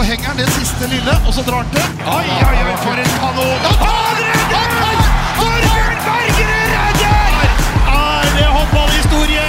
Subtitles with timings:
[0.00, 1.88] så henger han det siste lille, og så drar han til.
[2.08, 3.64] Oi, oi, oi, for en kanon!
[3.80, 5.00] Han redder!
[5.36, 7.50] Torbjørn Bergerud redder!
[7.92, 9.42] Er det håndballhistorie?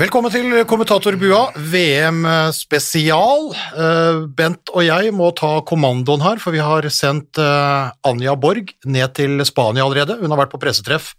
[0.00, 2.26] Velkommen til kommentatorbua, VM
[2.56, 3.46] spesial.
[3.54, 8.74] Eh, Bent og jeg må ta kommandoen her, for vi har sendt eh, Anja Borg
[8.90, 10.18] ned til Spania allerede.
[10.18, 11.12] Hun har vært på pressetreff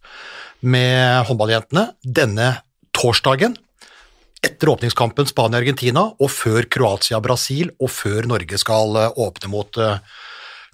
[0.59, 2.52] med håndballjentene denne
[2.91, 3.55] torsdagen.
[4.48, 10.00] Etter åpningskampen Spania-Argentina, og før Kroatia-Brasil, og før Norge skal eh, åpne mot eh,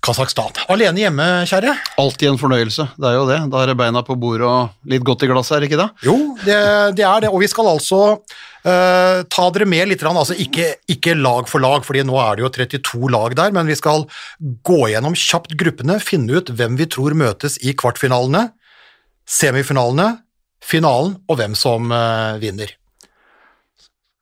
[0.04, 0.52] Kasakhstan.
[0.74, 1.74] Alene hjemme, kjære?
[2.02, 3.38] Alltid en fornøyelse, det er jo det.
[3.54, 5.88] Da er det beina på bordet og litt godt i glasset, er det ikke det?
[6.04, 6.58] Jo, det,
[7.00, 11.16] det er det, og vi skal altså uh, ta dere med litt, altså ikke, ikke
[11.16, 14.04] lag for lag, fordi nå er det jo 32 lag der, men vi skal
[14.68, 18.50] gå gjennom kjapt gruppene, finne ut hvem vi tror møtes i kvartfinalene,
[19.24, 20.18] semifinalene,
[20.68, 22.76] finalen, og hvem som uh, vinner.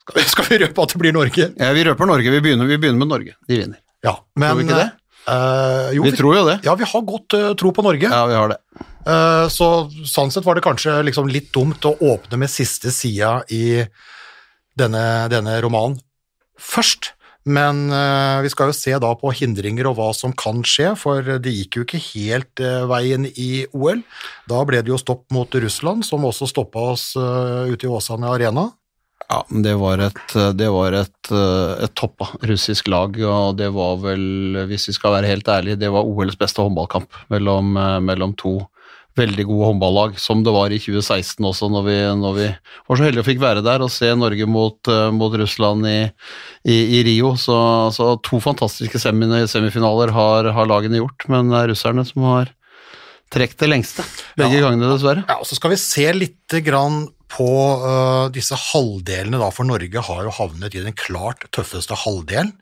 [0.01, 1.51] Skal vi, skal vi røpe at det blir Norge?
[1.53, 3.37] Ja, vi røper Norge, vi begynner, vi begynner med Norge.
[3.47, 3.79] De vinner.
[4.01, 4.89] Ja, men Tror vi ikke det?
[5.29, 6.57] Uh, jo, Vi tror jo det.
[6.65, 8.09] Ja, vi har godt uh, tro på Norge.
[8.09, 8.57] Ja, vi har det.
[9.05, 9.67] Uh, så
[10.09, 13.83] sånn sett var det kanskje liksom litt dumt å åpne med siste sida i
[14.77, 15.99] denne, denne romanen
[16.61, 17.13] først.
[17.41, 17.87] Men
[18.45, 21.79] vi skal jo se da på hindringer og hva som kan skje, for det gikk
[21.79, 24.03] jo ikke helt veien i OL.
[24.45, 28.67] Da ble det jo stopp mot Russland, som også stoppa oss ute i Åsane Arena.
[29.31, 33.95] Ja, men det var et, det var et, et toppa russisk lag, og det var
[34.03, 34.25] vel,
[34.67, 37.71] hvis vi skal være helt ærlige, det var OLs beste håndballkamp mellom,
[38.03, 38.57] mellom to
[39.19, 42.45] veldig gode håndballag, som det var i 2016 også, når vi, når vi
[42.87, 45.97] var så heldige og fikk være der og se Norge mot, mot Russland i,
[46.63, 47.33] i, i Rio.
[47.39, 47.57] Så,
[47.95, 52.53] så to fantastiske semifinaler har, har lagene gjort, men det er russerne som har
[53.31, 54.03] trukket det lengste,
[54.39, 54.65] begge Ja.
[54.69, 55.23] gangene dessverre.
[55.27, 57.51] Ja, og Så skal vi se litt grann på
[57.81, 62.53] uh, disse halvdelene, da, for Norge har jo havnet i den klart tøffeste halvdelen.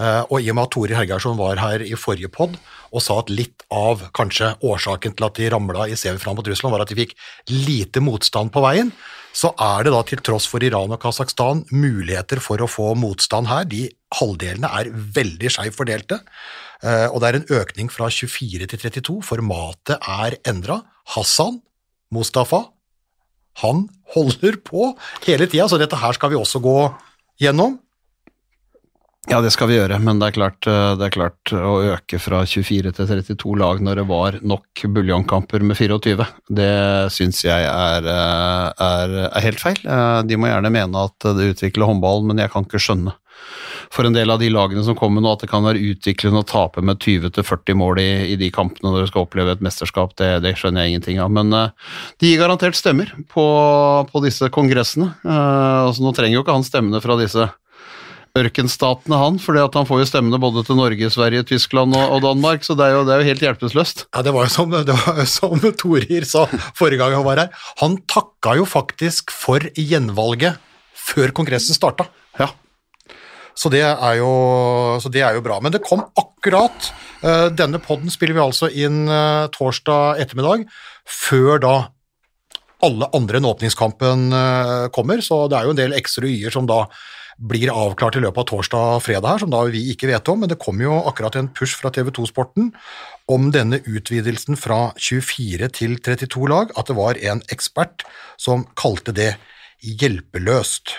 [0.00, 2.54] Uh, og i og med at Tori Helgarsson var her i forrige pod
[2.88, 6.72] og sa at litt av kanskje årsaken til at de ramla i semifinalen mot Russland,
[6.72, 7.12] var at de fikk
[7.52, 8.94] lite motstand på veien,
[9.36, 13.50] så er det da til tross for Iran og Kasakhstan muligheter for å få motstand
[13.50, 13.68] her.
[13.68, 13.84] De
[14.18, 16.18] halvdelene er veldig skeivt fordelte.
[16.82, 19.20] Eh, og det er en økning fra 24 til 32.
[19.28, 20.80] Formatet er endra.
[21.14, 21.60] Hassan,
[22.14, 22.64] Mustafa,
[23.58, 24.92] han holder på
[25.26, 26.76] hele tida, så dette her skal vi også gå
[27.42, 27.78] gjennom.
[29.30, 32.18] Ja, det skal vi gjøre, men det er klart, eh, det er klart å øke
[32.18, 36.26] fra 24 til 32 lag når det var nok buljongkamper med 24,
[36.58, 36.72] det
[37.14, 39.78] syns jeg er, eh, er, er helt feil.
[39.86, 43.14] Eh, De må gjerne mene at det utvikler håndballen, men jeg kan ikke skjønne
[43.90, 46.46] for en del av de lagene som kommer nå, at det kan være utviklende å
[46.46, 50.28] tape med 20-40 mål i, i de kampene når du skal oppleve et mesterskap, det,
[50.44, 51.32] det skjønner jeg ingenting av.
[51.34, 51.72] Men eh,
[52.22, 53.46] de gir garantert stemmer på,
[54.10, 55.10] på disse kongressene.
[55.24, 57.48] Eh, altså, nå trenger jo ikke han stemmene fra disse
[58.40, 62.64] ørkenstatene, han, at han får jo stemmene både til Norge, Sverige, Tyskland og, og Danmark,
[62.66, 64.06] så det er jo, det er jo helt hjelpeløst.
[64.14, 66.46] Ja, det var jo som, det var som Torir sa
[66.78, 67.52] forrige gang han var her.
[67.82, 70.58] Han takka jo faktisk for gjenvalget
[70.96, 72.08] før kongressen starta.
[72.40, 72.50] Ja.
[73.60, 74.32] Så det er jo,
[75.02, 75.58] så det er jo bra.
[75.60, 76.92] Men det kom akkurat.
[77.20, 80.68] eh, Denne podden spiller vi altså inn eh, torsdag ettermiddag,
[81.04, 81.74] før da
[82.80, 86.68] alle andre enn åpningskampen eh, kommer, så det er jo en del ekstra y-er som
[86.70, 86.86] da
[87.40, 90.42] blir avklart i løpet av torsdag og fredag her, som da vi ikke vet om,
[90.42, 92.68] men det kom jo akkurat en push fra TV 2-sporten
[93.32, 98.04] om denne utvidelsen fra 24 til 32 lag, at det var en ekspert
[98.40, 99.32] som kalte det
[99.80, 100.94] hjelpeløst.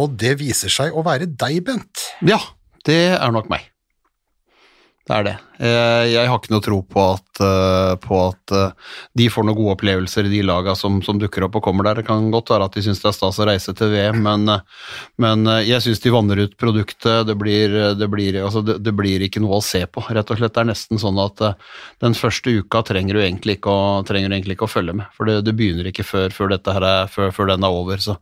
[0.00, 2.08] Og det viser seg å være deg, Bent.
[2.24, 2.40] Ja,
[2.88, 3.73] det er nok meg.
[5.04, 5.32] Det er det.
[5.60, 9.58] Eh, Jeg har ikke noe tro på at, eh, på at eh, de får noen
[9.58, 12.00] gode opplevelser i de laga som, som dukker opp og kommer der.
[12.00, 14.54] Det kan godt være at de syns det er stas å reise til VM, men,
[15.20, 17.28] men jeg syns de vanner ut produktet.
[17.28, 20.40] Det blir, det, blir, altså det, det blir ikke noe å se på, rett og
[20.40, 20.56] slett.
[20.56, 21.44] Det er nesten sånn at
[22.00, 25.52] den første uka trenger du egentlig ikke å, egentlig ikke å følge med, for det,
[25.52, 28.00] begynner ikke før, før, er, før, før den er over.
[28.00, 28.16] Så,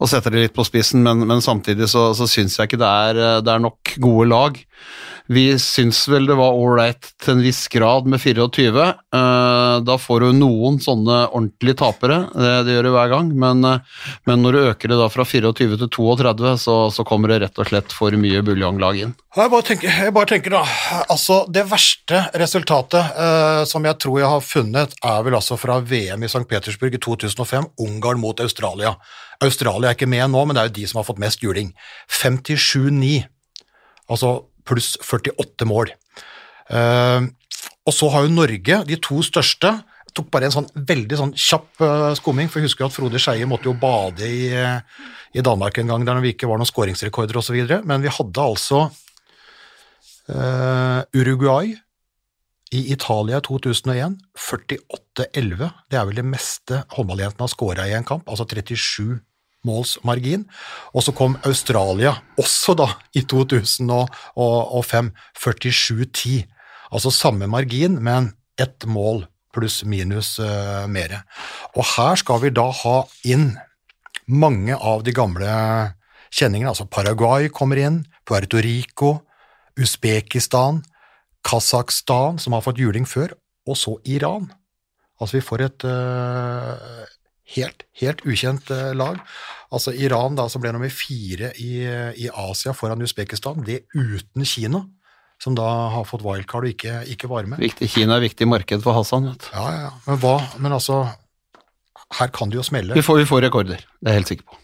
[0.00, 3.26] og setter det litt på spissen, men, men samtidig så, så syns jeg ikke er,
[3.44, 4.62] det er nok gode lag.
[5.26, 8.86] Vi syns vel det var ålreit til en viss grad med 24.
[9.14, 13.62] Eh, da får du noen sånne ordentlige tapere, det, det gjør du hver gang, men,
[13.68, 17.40] eh, men når du øker det da fra 24 til 32, så, så kommer det
[17.44, 19.14] rett og slett for mye buljonglag inn.
[19.36, 20.62] Jeg bare tenker, jeg bare tenker da,
[21.08, 25.78] altså Det verste resultatet eh, som jeg tror jeg har funnet, er vel altså fra
[25.80, 26.44] VM i St.
[26.50, 28.96] Petersburg i 2005, Ungarn mot Australia.
[29.42, 31.72] Australia er ikke med nå, men det er jo de som har fått mest juling.
[32.20, 33.22] 57-9,
[34.12, 34.34] altså
[34.68, 35.92] pluss 48 mål.
[36.72, 37.30] Eh,
[37.82, 39.72] og så har jo Norge, de to største,
[40.12, 43.48] tok bare en sånn veldig sånn kjapp eh, skumming, for jeg husker at Frode Skeie
[43.48, 47.40] måtte jo bade i, eh, i Danmark en gang der vi ikke var noen skåringsrekorder
[47.40, 48.84] osv., men vi hadde altså
[50.28, 51.72] uh, Uruguay
[52.72, 55.72] i Italia i 2001, 48-11.
[55.90, 59.18] Det er vel det meste håndballjentene har skåra i en kamp, altså 37
[59.66, 60.46] måls margin.
[60.94, 66.42] Og så kom Australia, også da i 2005, 47-10.
[66.92, 71.22] Altså samme margin, men ett mål pluss minus uh, mere.
[71.76, 72.96] Og her skal vi da ha
[73.28, 73.52] inn
[74.26, 75.50] mange av de gamle
[76.32, 76.72] kjenningene.
[76.72, 79.18] Altså Paraguay kommer inn, Puerto Rico,
[79.80, 80.82] Usbekistan,
[81.44, 83.34] Kasakhstan, som har fått juling før,
[83.68, 84.50] og så Iran.
[85.20, 87.04] Altså vi får et uh,
[87.56, 89.20] helt, helt ukjent uh, lag.
[89.72, 91.82] Altså Iran, da, som ble nummer fire i,
[92.20, 94.84] i Asia foran Usbekistan, det uten Kina
[95.42, 97.58] som da har fått wildcard og ikke, ikke var med.
[97.62, 99.26] Viktig, Kina er viktig marked for Hassan.
[99.32, 99.54] vet du.
[99.56, 101.02] Ja, ja, men hva, men altså,
[102.20, 102.94] her kan det jo smelle.
[102.94, 104.60] Vi får, vi får rekorder, det er jeg helt sikker på.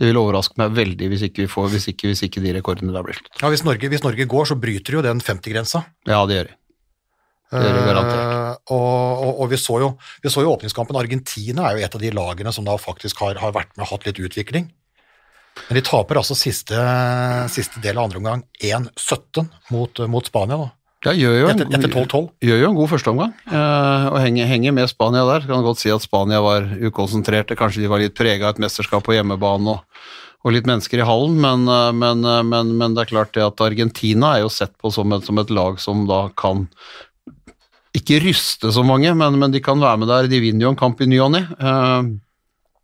[0.00, 2.94] Det vil overraske meg veldig hvis ikke, vi får, hvis ikke, hvis ikke de rekordene
[2.94, 3.28] der blir slutt.
[3.42, 5.84] Ja, hvis Norge, hvis Norge går, så bryter jo den 50-grensa.
[6.08, 6.56] Ja, det gjør de.
[7.52, 9.90] Eh, og, og, og vi, så jo,
[10.24, 10.96] vi så jo åpningskampen.
[10.96, 13.92] Argentina er jo et av de lagene som da faktisk har, har vært med og
[13.94, 14.70] hatt litt utvikling.
[15.68, 16.78] Men de taper altså siste,
[17.52, 20.70] siste del av andre omgang 1-17 mot, mot Spania, da.
[21.02, 22.26] Ja, gjør jo, Etter, etter 12-12.
[22.46, 25.48] gjør jo en god førsteomgang, eh, og henger, henger med Spania der.
[25.48, 29.02] Kan godt si at Spania var ukonsentrerte, kanskje de var litt prega av et mesterskap
[29.08, 30.04] på hjemmebane og,
[30.46, 33.64] og litt mennesker i hallen, men, eh, men, men, men det er klart det at
[33.66, 36.68] Argentina er jo sett på som et, som et lag som da kan
[37.96, 40.28] ikke ryste så mange, men, men de kan være med der.
[40.32, 41.42] De vinner jo en kamp i ny og ne.
[41.44, 42.12] Eh,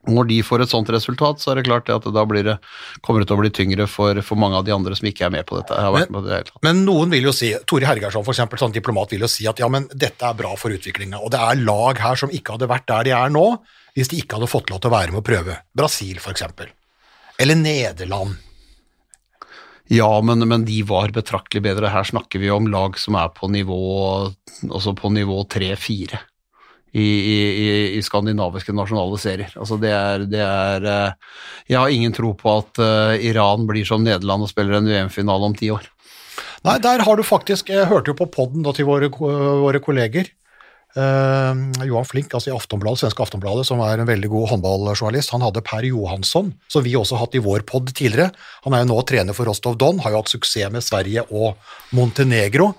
[0.09, 2.57] når de får et sånt resultat, så er det klart det at da blir det,
[3.05, 5.35] kommer det til å bli tyngre for, for mange av de andre som ikke er
[5.35, 5.77] med på dette.
[5.93, 6.41] Med på det.
[6.65, 9.61] Men noen vil jo si, Tore Hergersson for eksempel, sånn diplomat vil jo si at
[9.61, 12.71] ja, men dette er bra for utviklinga, og det er lag her som ikke hadde
[12.71, 13.47] vært der de er nå,
[13.99, 15.61] hvis de ikke hadde fått lov til å være med å prøve.
[15.77, 16.73] Brasil, eksempel.
[17.39, 18.48] Eller Nederland.
[19.89, 21.89] Ja, men, men de var betraktelig bedre.
[21.93, 23.79] Her snakker vi om lag som er på nivå,
[24.69, 26.19] altså på nivå 3-4
[26.93, 29.53] i, i, i skandinaviske nasjonale serier.
[29.57, 31.37] Altså det er, det er eh,
[31.69, 35.51] Jeg har ingen tro på at eh, Iran blir som Nederland og spiller en VM-finale
[35.51, 35.89] om ti år.
[36.67, 40.29] Nei, der har du faktisk Jeg hørte jo på poden til våre, våre kolleger.
[40.97, 41.53] Uh,
[41.85, 45.63] Johan Flink, altså i Aftonbladet, svenske Aftonbladet, som er en veldig god håndballjournalist, han hadde
[45.67, 48.33] Per Johansson, som vi også har hatt i vår pod tidligere.
[48.65, 51.59] Han er jo nå trener for Rostov Don, har jo hatt suksess med Sverige og
[51.97, 52.73] Montenegro.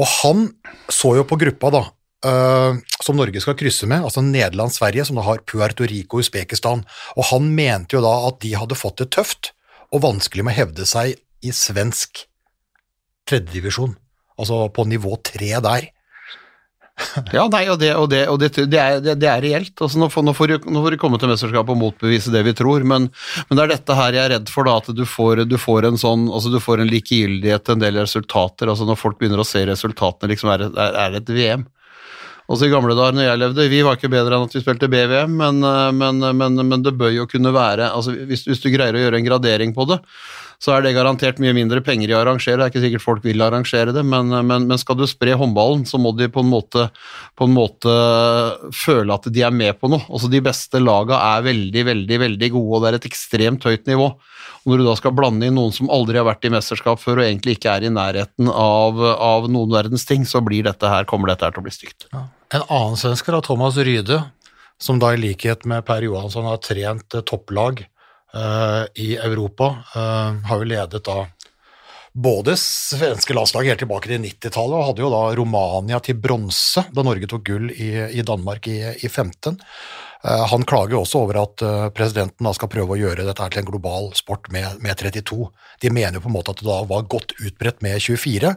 [0.00, 0.46] Og han
[0.90, 1.88] så jo på gruppa, da,
[2.22, 6.84] Uh, som Norge skal krysse med, altså Nederland-Sverige, som da har Puerto Rico og Usbekistan.
[7.18, 9.50] Og han mente jo da at de hadde fått det tøft
[9.90, 12.22] og vanskelig med å hevde seg i svensk
[13.26, 13.96] tredjedivisjon,
[14.38, 15.88] altså på nivå tre der.
[17.36, 19.74] Ja, nei, og det, og det, og det, det er, er reelt.
[19.74, 22.54] Altså, nå, får, nå, får, nå får du, komme til mesterskapet og motbevise det vi
[22.56, 23.10] tror, men,
[23.48, 25.90] men, det er dette her jeg er redd for, da, at du får, du får
[25.90, 28.72] en sånn, altså du får en likegyldighet til en del resultater.
[28.72, 31.66] altså Når folk begynner å se resultatene, liksom er, det et VM?
[32.52, 34.90] Også i gamle dager når jeg levde, vi var ikke bedre enn at vi spilte
[34.90, 38.72] BVM, men, eh, men, men, men det bør jo kunne være altså hvis, hvis, du
[38.74, 40.00] greier å gjøre en gradering på det,
[40.62, 42.60] så er det garantert mye mindre penger i å arrangere.
[42.60, 45.82] Det er ikke sikkert folk vil arrangere det, men, men, men skal du spre håndballen,
[45.88, 46.84] så må de på en, måte,
[47.38, 47.94] på en måte
[48.76, 50.06] føle at de er med på noe.
[50.06, 53.90] Altså De beste laga er veldig, veldig, veldig gode, og det er et ekstremt høyt
[53.90, 54.12] nivå.
[54.62, 57.26] Når du da skal blande inn noen som aldri har vært i mesterskap før og
[57.26, 61.32] egentlig ikke er i nærheten av, av noen verdens ting, så blir dette her, kommer
[61.32, 62.06] dette her til å bli stygt.
[62.14, 62.28] Ja.
[62.54, 64.20] En annen svensker, Thomas Ryde,
[64.82, 67.91] som da i likhet med Per Johansson har trent topplag uh,
[68.32, 71.26] i Europa, uh, har jo ledet da
[72.12, 77.04] både svenske landslag helt tilbake til 90-tallet, og hadde jo da Romania til bronse da
[77.04, 79.56] Norge tok gull i, i Danmark i, i 15.
[80.22, 83.62] Uh, han klager også over at uh, presidenten da skal prøve å gjøre dette til
[83.62, 85.48] en global sport med, med 32.
[85.82, 88.52] De mener jo på en måte at det da var godt utbredt med 24,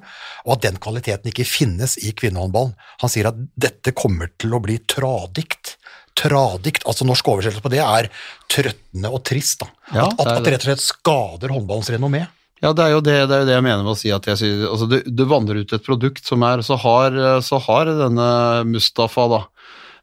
[0.45, 2.75] og at den kvaliteten ikke finnes i kvinnehåndballen.
[3.01, 5.77] Han sier at dette kommer til å bli tradikt.
[6.15, 8.07] Tradikt, altså norsk oversettelse på det er
[8.51, 9.59] trøttende og trist.
[9.63, 9.69] da.
[9.91, 12.23] Ja, at, at, at det rett og slett skader håndballens renommé.
[12.63, 14.25] Ja, det er, jo det, det er jo det jeg mener med å si at
[14.31, 17.91] jeg sier, altså det, det vandrer ut et produkt som er Så har, så har
[17.91, 18.29] denne
[18.69, 19.41] Mustafa da,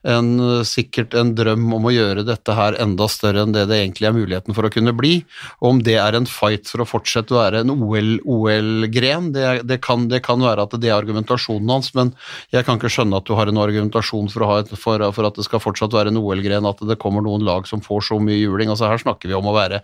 [0.03, 0.31] en,
[0.67, 4.17] sikkert en drøm om å gjøre dette her enda større enn det det egentlig er
[4.17, 5.15] muligheten for å kunne bli.
[5.61, 9.79] Og om det er en fight for å fortsette å være en OL-gren, det, det,
[9.85, 12.13] kan, det, kan, være at det er argumentasjonen hans, men
[12.55, 15.47] jeg kan ikke skjønne at du har en argumentasjon for, et, for, for at det
[15.47, 18.73] skal fortsatt være en OL-gren, at det kommer noen lag som får så mye juling.
[18.73, 19.83] Altså Her snakker vi om å være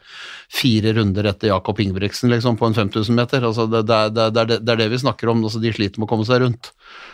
[0.52, 3.46] fire runder etter Jakob Ingebrigtsen liksom, på en 5000 meter.
[3.46, 5.46] Altså, det, det, det, det, er det vi snakker om.
[5.46, 6.72] Altså, de sliter med å komme seg rundt.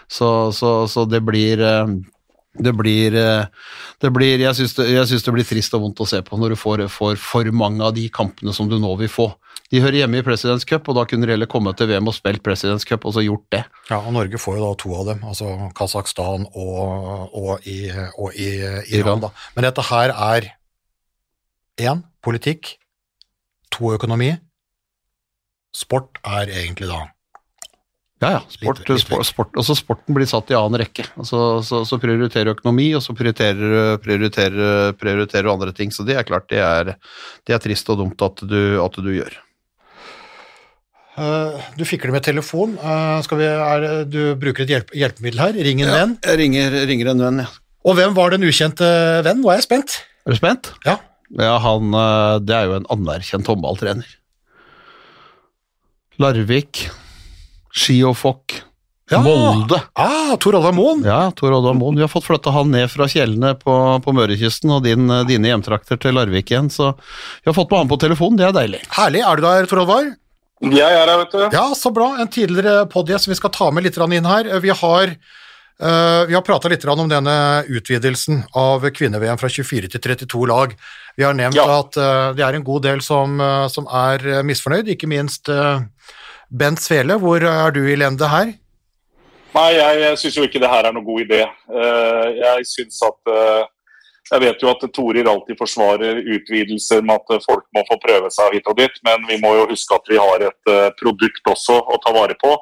[0.08, 1.94] Så, så, så det blir eh,
[2.54, 3.46] det blir, eh,
[4.00, 4.86] det blir Jeg syns det,
[5.24, 7.94] det, blir trist og vondt å se på når du får, får, for mange av
[7.96, 9.32] de kampene som du nå vil få.
[9.72, 12.14] De hører hjemme i Presidents Cup, og da kunne de heller komme til VM og
[12.14, 13.64] spilt Presidents Cup, og så gjort det.
[13.88, 18.36] Ja, og Norge får jo da to av dem, altså Kasakhstan og, og, i, og
[18.36, 18.84] i Iran.
[19.00, 19.24] Iran.
[19.24, 19.32] Da.
[19.56, 20.50] Men dette her er
[21.82, 22.76] én politikk,
[23.74, 24.30] to økonomi.
[25.74, 27.08] Sport er egentlig da
[28.22, 28.40] Ja, ja.
[28.48, 31.04] Sport, Litt- litt sport, sport, også sporten blir satt i annen rekke.
[31.18, 35.90] Altså, så, så, prioriterer økonomi, og så prioriterer, prioriterer, prioriterer andre ting.
[35.92, 36.94] Så det er klart det er,
[37.44, 39.34] det er trist og dumt at du, at du gjør.
[41.14, 42.78] Uh, Du fikler med telefon.
[42.80, 45.58] Uh, Skal vi, er, du bruker et hjelp, hjelpemiddel her.
[45.66, 46.16] Ring en venn.
[46.24, 47.50] Jeg ringer, ringer en venn, ja.
[47.84, 48.86] Og hvem var den ukjente
[49.26, 49.42] venn?
[49.44, 49.98] Nå er jeg spent.
[50.24, 50.72] Er du spent?
[50.88, 50.96] Ja.
[51.34, 54.06] Ja, han eh, Det er jo en anerkjent håndballtrener.
[56.22, 56.84] Larvik,
[57.74, 58.60] Ski og Fokk,
[59.10, 59.18] Ja.
[59.20, 59.76] Molde.
[60.00, 61.02] Ah, Tor Olvar Moen.
[61.04, 61.98] Ja, Tor Oddvar Moen.
[61.98, 66.00] Vi har fått flytta han ned fra Kjellene på, på Mørekysten og din, dine hjemtrakter
[66.00, 68.80] til Larvik igjen, så vi har fått med han på telefon, det er deilig.
[68.96, 69.20] Herlig.
[69.28, 70.08] Er du der, Tor Oddvar?
[70.72, 71.42] Jeg er her, vet du.
[71.52, 72.14] Ja, så bra.
[72.22, 74.48] En tidligere podgjest vi skal ta med litt inn her.
[74.62, 75.12] Vi har,
[75.82, 80.74] uh, vi har prata litt om denne utvidelsen av kvinne-VM fra 24 til 32 lag.
[81.16, 81.80] Vi har nevnt Ja.
[81.80, 85.48] at uh, det er en god del som, uh, som er eh, misfornøyd, ikke minst
[85.48, 85.80] eh,
[86.50, 87.18] Bent Svele.
[87.20, 88.52] Hvor er du i lende her?
[89.54, 91.44] Nei, jeg syns jo ikke det her er noen god idé.
[91.46, 93.62] Eh, Jeg syns at eh,
[94.32, 98.56] Jeg vet jo at Torir alltid forsvarer utvidelser med at folk må få prøve seg
[98.56, 101.76] hit og dit, men vi må jo huske at vi har et eh, produkt også
[101.76, 102.56] å ta vare på.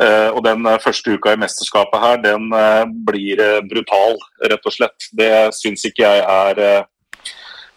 [0.00, 2.46] Og den første uka i mesterskapet her, den
[3.04, 3.36] blir
[3.68, 4.14] brutal,
[4.48, 5.10] rett og slett.
[5.12, 6.86] Det syns ikke jeg er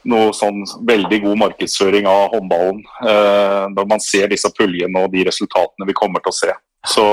[0.09, 2.81] noe sånn veldig god markedsføring av håndballen.
[3.07, 6.51] eh, Når man ser disse puljene og de resultatene vi kommer til å se.
[6.85, 7.05] Så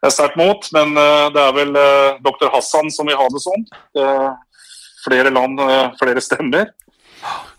[0.00, 2.50] jeg er sterkt mot, men eh, det er vel eh, dr.
[2.52, 3.66] Hassan som vil ha det sånn.
[3.96, 4.28] Eh,
[5.06, 6.70] flere land, eh, flere stemmer.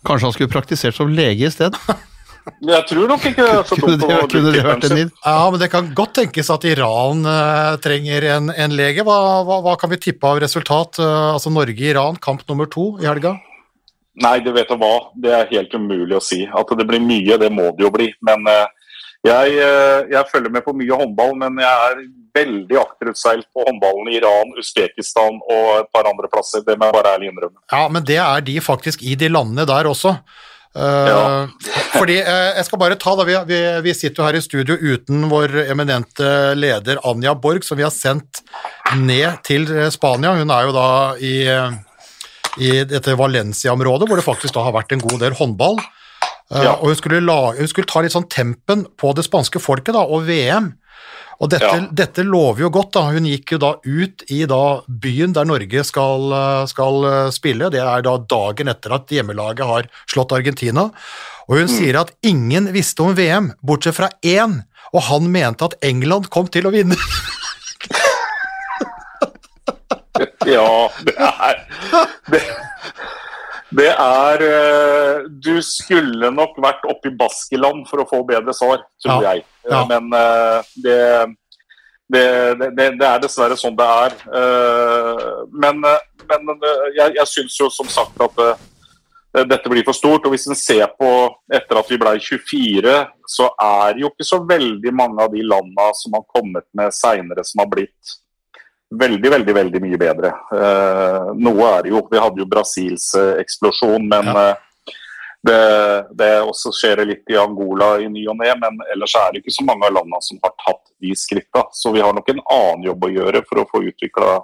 [0.06, 1.78] Kanskje han skulle praktisert som lege i sted?
[2.66, 5.12] Jeg tror nok ikke det er så Kunne dumt det, kunne det vært en.
[5.14, 9.06] Ja, men det kan godt tenkes at Iran uh, trenger en, en lege.
[9.06, 10.98] Hva, hva, hva kan vi tippe av resultat?
[10.98, 13.36] Uh, altså Norge-Iran, kamp nummer to i helga.
[14.20, 14.96] Nei, du vet du hva.
[15.16, 16.44] Det er helt umulig å si.
[16.44, 18.10] At det blir mye, det må det jo bli.
[18.28, 18.92] Men eh,
[19.28, 22.04] jeg, eh, jeg følger med på mye håndball, men jeg er
[22.36, 26.64] veldig akterutseilt på håndballen i Iran, Usbekistan og et par andre plasser.
[26.66, 27.60] Det må jeg bare ærlig innrømme.
[27.72, 30.18] Ja, men det er de faktisk i de landene der også.
[30.76, 31.24] Eh, Ja.
[31.92, 35.58] Fordi, jeg skal bare ta da, vi, vi, sitter jo her i studio uten vår
[35.68, 38.42] eminente leder Anja Borg, som vi har sendt
[38.96, 40.32] ned til Spania.
[40.40, 40.88] Hun er jo da
[41.20, 41.36] i,
[42.60, 45.80] i dette Valencia-området, hvor det faktisk da har vært en god del håndball.
[46.52, 46.74] Eh, Ja.
[46.82, 50.02] Og hun skulle, la, hun skulle ta litt sånn tempen på det spanske folket da,
[50.04, 50.74] og VM.
[51.42, 51.88] Og dette, Ja.
[51.92, 52.92] dette lover jo godt.
[52.94, 53.02] da.
[53.12, 57.72] Hun gikk jo da ut i da byen der Norge skal, eh, skal eh, spille.
[57.72, 60.92] Det er da dagen etter at hjemmelaget har slått Argentina.
[61.50, 65.74] Og hun sier at ingen visste om VM, bortsett fra én, og han mente at
[65.82, 66.96] England kom til å vinne.
[70.56, 71.62] Ja, det er
[72.32, 72.42] Det,
[73.82, 78.84] det er eh, Du skulle nok vært oppe i Baskeland for å få bedre svar,
[79.04, 79.46] tror Ja, jeg.
[79.70, 79.84] ja.
[79.92, 80.98] Men eh, det,
[82.12, 82.26] det,
[82.76, 84.18] det, er dessverre sånn det er.
[84.42, 85.32] Eh,
[85.64, 89.96] Men, eh, men eh, jeg, jeg syns jo som sagt at eh, dette blir for
[89.96, 90.26] stort.
[90.28, 91.08] og Hvis en ser på
[91.56, 92.98] etter at vi ble 24,
[93.32, 96.92] så er det jo ikke så veldig mange av de landene som har kommet med
[96.96, 98.18] seinere, som har blitt
[98.92, 100.32] veldig, veldig veldig mye bedre.
[100.54, 102.02] Eh, noe er det jo.
[102.12, 104.50] Vi hadde jo Brasils eh, eksplosjon, men Ja.
[104.50, 104.56] eh,
[105.44, 108.52] det, det også skjer litt i Angola i ny og ne.
[108.62, 111.64] Men ellers er det ikke så mange av landene som har tatt de skrittene.
[111.74, 114.36] Så vi har nok en annen jobb å gjøre for å få utvikla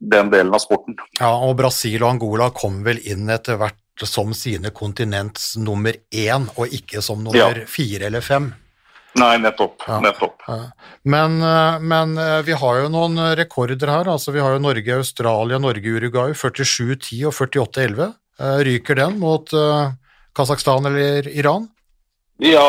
[0.00, 0.96] den delen av sporten.
[1.20, 3.76] Ja, og Brasil og Angola kom vel inn etter hvert
[4.08, 7.66] som sine kontinents nummer én, og ikke som nummer Ja.
[7.68, 8.54] fire eller fem.
[9.18, 9.82] Nei, nettopp.
[9.88, 9.98] Ja.
[10.04, 10.44] nettopp.
[11.02, 14.10] Men, eh, men eh, vi har jo noen rekorder her.
[14.12, 16.34] altså Vi har jo Norge, Australia, Norge, Uruguay.
[16.36, 18.12] 47-10 og 48-11.
[18.40, 19.92] Eh, Ryker den mot eh,
[20.36, 21.68] Kasakhstan eller Iran?
[22.40, 22.64] Ja,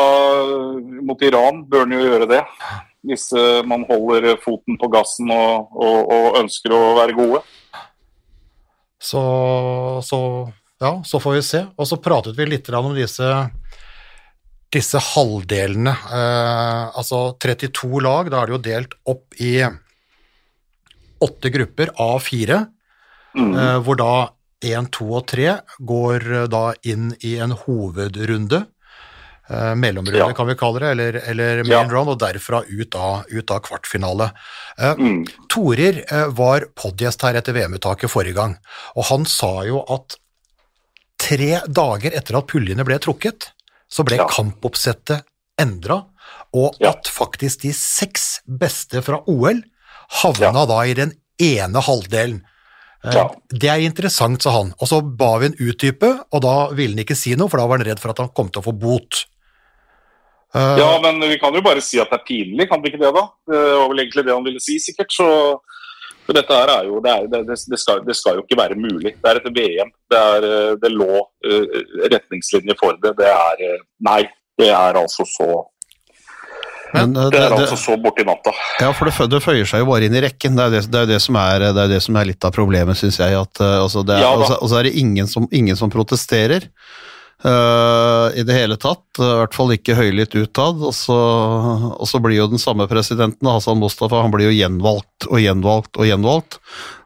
[1.02, 2.42] mot Iran bør den jo gjøre det.
[3.06, 7.40] Hvis eh, man holder foten på gassen og, og, og ønsker å være gode.
[9.02, 9.22] Så,
[10.04, 10.18] så
[10.82, 11.62] ja, så får vi se.
[11.78, 13.30] Og så pratet vi litt om disse,
[14.72, 15.92] disse halvdelene.
[15.92, 19.54] Eh, altså 32 lag, da er det jo delt opp i
[21.22, 22.66] åtte grupper av fire.
[23.34, 23.54] Mm.
[23.56, 24.12] eh, hvor da
[24.62, 25.52] 1, 2 og 3
[25.88, 28.66] går eh, da inn i en hovedrunde.
[29.48, 30.32] Eh, mellomrunde, Ja.
[30.36, 31.88] kan vi kalle det, eller, eller main Ja.
[31.88, 34.30] round, og derfra ut av, ut av kvartfinale.
[34.78, 35.24] Eh, Mm.
[35.48, 38.58] Torir eh, var podgjest her etter VM-uttaket forrige gang,
[38.96, 40.16] og han sa jo at
[41.18, 43.48] tre dager etter at puljene ble trukket,
[43.92, 44.26] så ble Ja.
[44.30, 45.26] kampoppsettet
[45.60, 46.06] endra,
[46.54, 49.60] og at faktisk de seks beste fra OL
[50.22, 52.40] havna da i den ene halvdelen.
[53.04, 53.28] Eh, Ja.
[53.50, 54.72] Det er interessant, sa han.
[54.80, 57.66] Og så ba vi en utdype, og da ville han ikke si noe, for da
[57.66, 59.24] var han redd for at han kom til å få bot.
[60.54, 63.00] Eh, Ja, men vi kan jo bare si at det er pinlig, kan vi ikke
[63.00, 63.24] det da?
[63.48, 65.10] Det var vel egentlig det han ville si, sikkert.
[65.10, 65.60] Så
[66.26, 68.78] for dette her er jo, det, er, det, det, skal, det skal jo ikke være
[68.78, 69.14] mulig.
[69.18, 69.90] Det er et VM.
[70.12, 73.14] Det, er, eh, det lå uh, retningslinjer for det.
[73.18, 74.22] Det er eh, Nei,
[74.60, 75.48] det er altså så
[76.92, 78.52] Men, Det er altså så borti natta.
[78.82, 80.58] Ja, for det, det føyer seg jo bare inn i rekken.
[80.58, 82.54] Det er det, det, er det, som, er, det, er det som er litt av
[82.54, 83.38] problemet, syns jeg.
[83.38, 86.68] At, altså det er, Ja altså, og, så, er det ingen som, ingen som protesterer
[87.44, 89.04] eh, i det hele tatt.
[89.18, 90.82] I hvert fall ikke høylytt utad.
[90.82, 91.18] Og så,
[91.92, 95.98] og så blir jo den samme presidenten, Hassan Mustafa, han blir jo gjenvalgt og gjenvalgt
[95.98, 96.58] og gjenvalgt.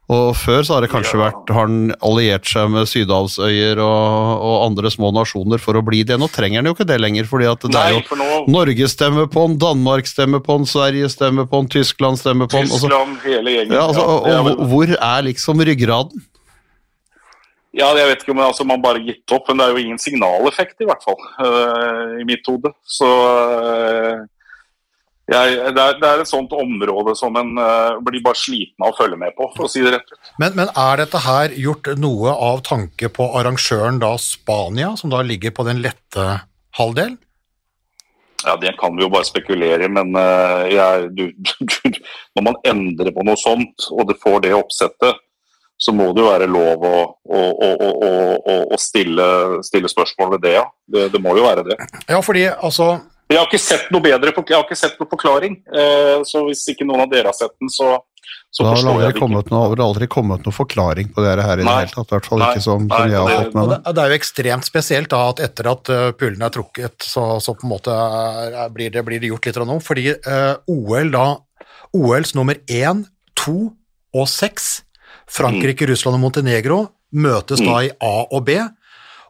[0.06, 4.60] Og før så har det kanskje vært Har han alliert seg med sydhavsøyer og, og
[4.68, 6.14] andre små nasjoner for å bli det.
[6.22, 9.26] Nå trenger han jo ikke det lenger, fordi at det er jo nå Norge stemmer
[9.26, 12.70] på han, Danmark stemmer på han, Sverige stemmer på han, Tyskland stemmer på han.
[12.70, 13.74] og så- Tyskland, hele gjengen.
[13.74, 16.22] ja, altså, og, og hvor er liksom ryggraden?
[17.76, 20.00] Ja, jeg vet ikke om altså, man bare gitt opp, men det er jo ingen
[20.00, 22.72] signaleffekt i hvert fall, Uh, i mitt hode.
[22.88, 24.22] Så uh,
[25.28, 28.94] jeg, det, er, det er et sånt område som en uh, blir bare sliten av
[28.94, 30.32] å følge med på, for å si det rett ut.
[30.40, 35.20] Men, men er dette her gjort noe av tanke på arrangøren da Spania, som da
[35.26, 36.26] ligger på den lette
[36.80, 37.18] halvdel?
[38.46, 40.16] Ja, Det kan vi jo bare spekulere i, men
[40.70, 42.00] jeg, du, du,
[42.38, 45.25] når man endrer på noe sånt, og det får det oppsettet,
[45.76, 46.94] så må det jo være lov å,
[47.28, 49.26] å, å, å, å, å stille,
[49.66, 50.64] stille spørsmål ved det, ja.
[50.88, 51.76] Det, det må jo være det.
[52.08, 52.94] Ja, fordi altså
[53.28, 55.58] Jeg har ikke sett noe bedre, jeg har ikke sett noe forklaring.
[55.66, 57.98] Eh, så hvis ikke noen av dere har sett den, så,
[58.54, 59.28] så forstår jeg det ikke.
[59.34, 62.08] noe, det har aldri kommet noen forklaring på det her i det hele tatt.
[62.08, 62.52] I hvert fall Nei.
[62.54, 63.88] ikke som, Nei, som jeg har fått med meg.
[63.90, 67.56] det, er jo ekstremt spesielt da at etter at uh, pullen er trukket, så, så
[67.58, 69.84] på en måte er, er, blir, det, blir det gjort litt av noe.
[69.84, 71.26] Fordi eh, OL da
[71.96, 73.04] OLs nummer én,
[73.36, 73.58] to
[74.16, 74.85] og seks,
[75.28, 76.80] Frankrike, Russland og Montenegro,
[77.12, 78.58] møtes da i A og B.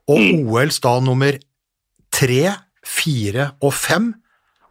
[0.09, 0.47] Og Mm.
[0.53, 1.39] OLs da nummer
[2.13, 2.55] tre,
[2.87, 4.13] fire og fem,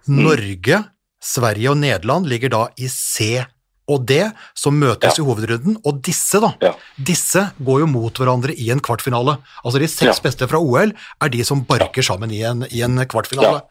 [0.08, 0.84] Norge,
[1.22, 3.42] Sverige og Nederland ligger da i C
[3.88, 4.16] og D,
[4.58, 5.22] som møtes Ja.
[5.24, 5.76] i hovedrunden.
[5.86, 6.72] Og disse, da, Ja.
[6.98, 9.38] disse går jo mot hverandre i en kvartfinale.
[9.64, 10.22] Altså de seks Ja.
[10.24, 13.62] beste fra OL er de som barker sammen i en, i en kvartfinale.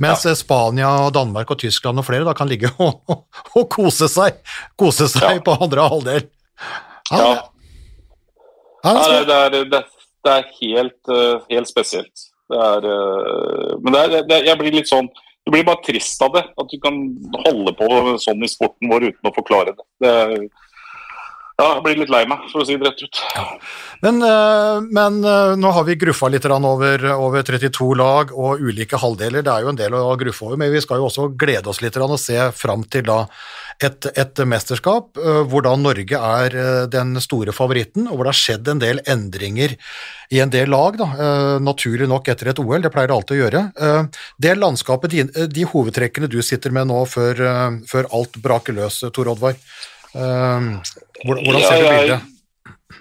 [0.00, 3.24] Mens eh, Spania, Danmark og Tyskland og flere da kan ligge og, og,
[3.56, 4.34] og kose seg,
[4.76, 6.28] kose seg på andre halvdel.
[7.12, 7.18] Ja,
[8.84, 8.94] Ja.
[8.94, 9.82] ja, det er, det,
[10.24, 12.24] det er helt, eh, helt spesielt.
[12.52, 15.08] Det er, eh, men det det er, jeg blir litt sånn
[15.44, 16.40] Du blir bare trist av det.
[16.56, 16.94] At du kan
[17.44, 19.84] holde på sånn i sporten vår uten å forklare det.
[20.00, 20.46] det er,
[21.54, 23.18] ja, jeg blir litt lei meg, for å si det rett ut.
[24.02, 28.98] Men, eh, men eh, nå har vi gruffa litt over, over 32 lag og ulike
[28.98, 29.44] halvdeler.
[29.46, 31.78] Det er jo en del å gruffe over, men vi skal jo også glede oss
[31.84, 36.58] litt og se fram til et, et mesterskap eh, hvor da Norge er
[36.90, 39.78] den store favoritten, og hvor det har skjedd en del endringer
[40.34, 41.06] i en del lag, da,
[41.62, 43.60] naturlig nok etter et OL, det pleier det alltid å gjøre.
[44.40, 47.42] Det landskapet, de, de hovedtrekkene du sitter med nå før,
[47.86, 49.54] før alt braker løs, Tor Oddvar,
[50.14, 52.30] hvordan hvordan ser du bildet?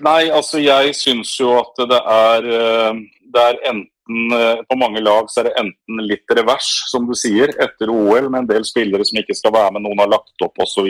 [0.04, 3.02] Nei, altså jeg syns jo at det er, eh,
[3.34, 7.14] det er enten eh, På mange lag så er det enten litt revers, som du
[7.18, 10.44] sier, etter OL, med en del spillere som ikke skal være med, noen har lagt
[10.44, 10.90] opp osv.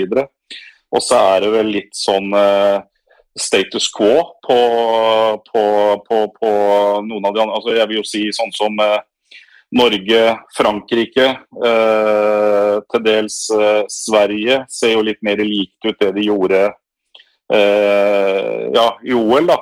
[0.94, 2.80] Og så er det vel litt sånn eh,
[3.40, 4.14] status quo
[4.46, 4.60] på,
[5.50, 5.64] på,
[6.08, 6.52] på, på
[7.08, 9.00] noen av de andre altså Jeg vil jo si sånn som eh,
[9.74, 10.22] Norge,
[10.58, 11.28] Frankrike,
[11.66, 16.62] eh, til dels eh, Sverige ser jo litt mer likt ut det de gjorde
[17.54, 19.48] eh, ja, i OL.
[19.50, 19.60] da.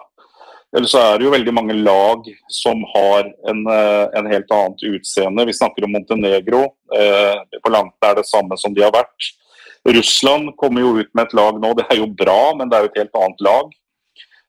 [0.76, 4.86] Eller så er det jo veldig mange lag som har en, eh, en helt annet
[4.88, 5.46] utseende.
[5.48, 6.64] Vi snakker om Montenegro.
[6.96, 9.32] Eh, på langt er det samme som de har vært.
[9.88, 11.74] Russland kommer jo ut med et lag nå.
[11.76, 13.72] Det er jo bra, men det er jo et helt annet lag.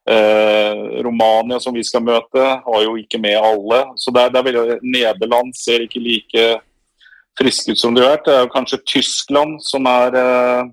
[0.03, 3.85] Eh, Romania, som vi skal møte, har jo ikke med alle.
[3.95, 6.47] Så det er, det er veldig, Nederland ser ikke like
[7.39, 8.25] friske ut som de har vært.
[8.27, 10.63] Det er jo kanskje Tyskland som er eh,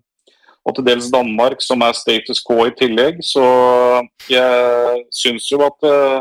[0.66, 3.22] og til dels Danmark, som er status quo i tillegg.
[3.24, 3.44] Så
[4.28, 6.18] jeg syns jo at eh,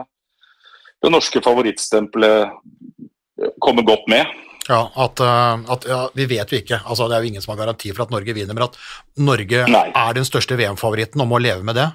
[1.04, 4.30] det norske favorittstempelet kommer godt med.
[4.70, 7.56] Ja, at, eh, at ja, Vi vet jo ikke, altså det er jo ingen som
[7.56, 8.78] har garanti for at Norge vinner, men at
[9.18, 9.88] Norge Nei.
[9.90, 11.90] er den største VM-favoritten og må leve med det.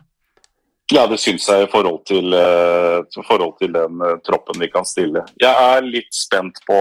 [0.93, 4.85] Ja, det syns jeg i forhold til, eh, forhold til den eh, troppen vi kan
[4.85, 5.23] stille.
[5.41, 6.81] Jeg er litt spent på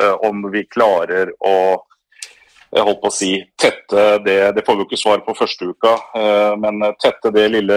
[0.00, 1.56] eh, om vi klarer å
[2.72, 5.66] jeg holdt på å si, tette det Det får vi jo ikke svar på første
[5.68, 5.90] uka,
[6.56, 7.76] men tette det lille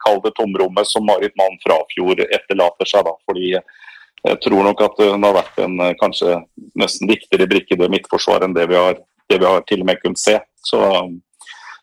[0.00, 3.04] kall det tomrommet som Marit Mann Frafjord etterlater seg.
[3.04, 6.38] da, fordi jeg tror nok at hun har vært en kanskje
[6.80, 8.96] nesten viktigere brikke i det midtforsvaret enn det vi har,
[9.28, 10.38] det vi har til og med kunnet se.
[10.64, 10.80] Så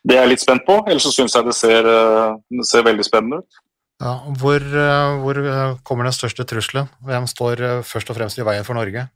[0.06, 0.78] det er jeg litt spent på.
[0.86, 3.60] Ellers så syns jeg det ser, eh, det ser veldig spennende ut.
[4.02, 6.90] Ja, hvor, eh, hvor eh, kommer den største trusselen?
[7.02, 9.08] Hvem står først og fremst i veien for Norge?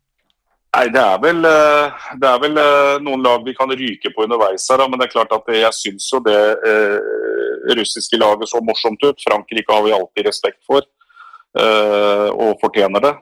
[0.70, 2.59] Nei, Det er vel, det er vel
[3.03, 6.07] noen lag vi kan ryke på underveis her, men det er klart at jeg syns
[6.12, 6.38] jo det
[7.74, 9.18] russiske laget så morsomt ut.
[9.18, 10.87] Frankrike har vi alltid respekt for,
[11.59, 13.12] og fortjener det.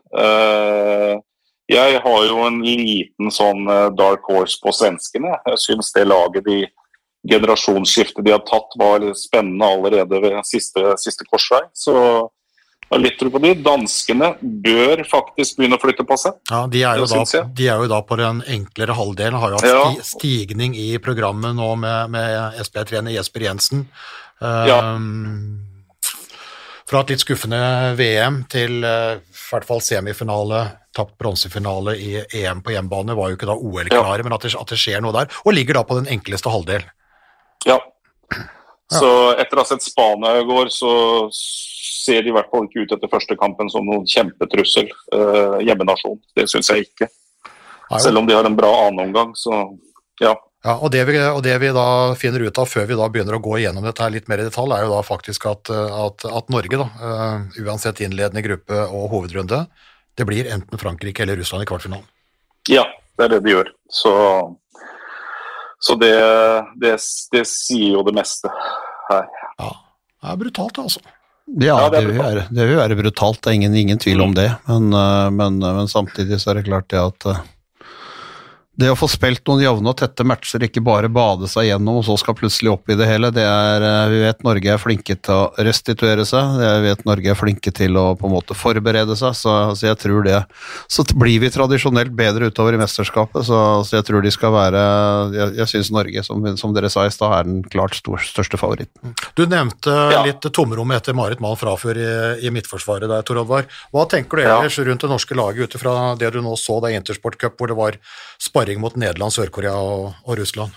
[1.73, 3.65] Jeg har jo en liten sånn
[3.97, 5.41] dark horse på svenskene.
[5.49, 6.67] Jeg syns det laget de
[7.27, 11.65] generasjonsskiftet de har tatt var spennende allerede ved siste, siste korsvei.
[11.75, 11.95] Så
[12.89, 13.53] har litt tro på de.
[13.61, 16.39] Danskene bør faktisk begynne å flytte på seg.
[16.51, 19.61] Ja, de er, jo da, de er jo da på den enklere halvdelen, har jo
[19.61, 20.05] hatt Ja.
[20.07, 23.89] stigning i programmet nå med, med SP-trener Jesper Jensen.
[24.41, 24.95] Ja.
[24.95, 25.65] Um,
[26.89, 27.59] fra et litt skuffende
[27.99, 30.63] VM til uh, i hvert fall semifinale,
[30.97, 34.73] tapt bronsefinale i EM på hjemmebane, var jo ikke da OL-klare, men at det, at
[34.73, 36.87] det skjer noe der, og ligger da på den enkleste halvdel.
[37.67, 37.79] Ja.
[38.89, 40.93] Så etter å ha sett Spania i går, så
[41.33, 44.89] ser de i hvert fall ikke ut etter første kampen som noen kjempetrussel.
[44.89, 46.21] Eh, hjemmenasjon.
[46.37, 47.11] Det syns jeg ikke.
[47.99, 49.65] Selv om de har en bra annenomgang, så
[50.21, 50.35] ja.
[50.67, 53.37] Ja, og det, vi, og det vi da finner ut av før vi da begynner
[53.37, 55.99] å gå igjennom dette her litt mer i detalj, er jo da faktisk at, eh,
[56.07, 59.63] at, at Norge, da, uh, uansett innledende gruppe og hovedrunde,
[60.19, 62.09] det blir enten Frankrike eller Russland i kvartfinalen.
[62.69, 62.83] Ja,
[63.17, 63.71] det er det de gjør.
[63.87, 64.13] Så,
[65.79, 66.15] så det,
[66.83, 66.97] det,
[67.33, 68.51] det sier jo det meste
[69.11, 69.29] her.
[69.59, 71.03] Ja, det er brutalt, altså.
[71.05, 71.15] Ja,
[71.79, 74.21] Ja, det, det er vil være, det vil være brutalt, det er ingen, ingen tvil
[74.21, 74.51] om det.
[74.67, 77.41] Men, eh, men, men samtidig så er det klart det at eh,
[78.79, 82.05] det å få spilt noen jevne og tette matcher, ikke bare bade seg gjennom og
[82.07, 85.17] så skal plutselig opp i det hele, det er eh, Vi vet Norge er flinke
[85.19, 89.17] til å restituere seg, jeg vet Norge er flinke til å på en måte forberede
[89.19, 90.39] seg, så, så jeg tror det
[90.87, 94.85] Så blir vi tradisjonelt bedre utover i mesterskapet, så, så jeg tror de skal være
[95.35, 98.61] Jeg, jeg syns Norge, som, som dere sa i stad, er den klart stor, største
[98.61, 99.17] favoritten.
[99.35, 100.23] Du nevnte Ja.
[100.25, 102.09] litt tomrom etter Marit Mann frafør i,
[102.47, 103.67] i midtforsvaret der, Tor Oddvar.
[103.93, 104.61] Hva tenker du Ja.
[104.63, 107.69] rundt det norske laget ut ifra det du nå så da i Intersport Cup, hvor
[107.69, 107.99] det var
[108.39, 110.77] sparring mot Nederland, Sør-Korea og, og Russland?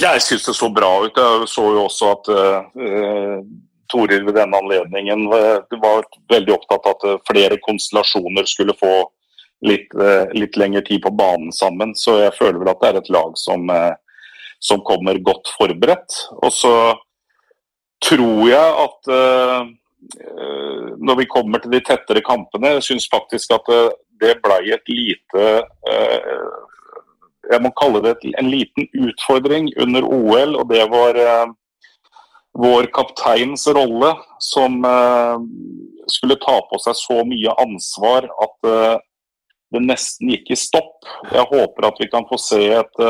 [0.00, 1.16] Jeg syns det så bra ut.
[1.16, 3.40] Jeg så jo også at uh,
[3.92, 8.94] Toril ved denne anledningen uh, var veldig opptatt av at eh, flere konstellasjoner skulle få
[9.66, 11.92] litt, uh, litt lengre tid på banen sammen.
[11.98, 13.68] Så jeg føler vel at det er et lag som,
[14.62, 16.22] som kommer godt forberedt.
[16.40, 16.74] Og så
[18.00, 19.10] tror jeg at
[20.96, 23.68] når vi kommer til de tettere kampene, jeg syns faktisk at
[24.22, 25.44] det blei et lite
[27.48, 31.52] jeg må kalle det en liten utfordring under OL, og det var eh,
[32.58, 35.36] vår kapteins rolle som eh,
[36.10, 38.96] skulle ta på seg så mye ansvar at eh,
[39.70, 41.06] det nesten gikk i stopp.
[41.30, 43.04] Jeg håper at vi kan få se et,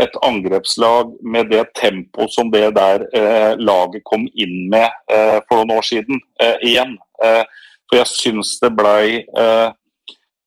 [0.00, 5.60] et angrepslag med det tempo som det der eh, laget kom inn med eh, for
[5.60, 6.96] noen år siden, eh, igjen.
[7.20, 9.68] For jeg syns det blei eh,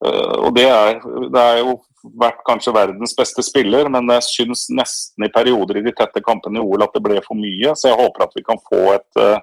[0.02, 0.96] Og det er,
[1.30, 1.76] det er jo
[2.18, 6.58] vært kanskje verdens beste spiller, men jeg syns nesten i perioder i de tette kampene
[6.58, 7.76] i OL at det ble for mye.
[7.78, 9.38] Så jeg håper at vi kan få et eh,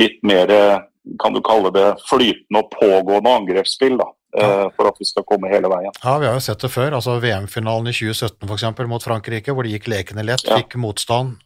[0.00, 0.78] litt mer, eh,
[1.20, 3.98] kan du kalle det, flytende og pågående angrepsspill.
[4.00, 4.70] da, Ja.
[4.72, 5.92] For at vi skal komme hele veien.
[6.00, 6.94] Ja, vi har jo sett det før.
[6.96, 10.56] altså VM-finalen i 2017 for eksempel, mot Frankrike, hvor det gikk lekende lett, Ja.
[10.56, 11.36] fikk motstand,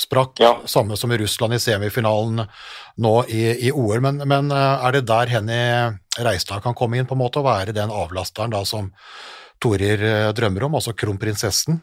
[0.00, 0.40] sprakk.
[0.40, 0.54] Ja.
[0.64, 2.46] Samme som i Russland i semifinalen
[2.96, 4.00] nå i, i OL.
[4.00, 7.46] Men, men eh, er det der Henny Reistad kan komme inn, på en måte, og
[7.48, 8.92] være den avlasteren da som
[9.60, 11.80] Torir eh, drømmer om, altså kronprinsessen?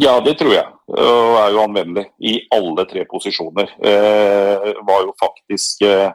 [0.00, 0.66] Ja, det tror jeg.
[0.86, 3.72] Og er jo anvendelig i alle tre posisjoner.
[3.82, 6.12] Eh, var jo faktisk eh,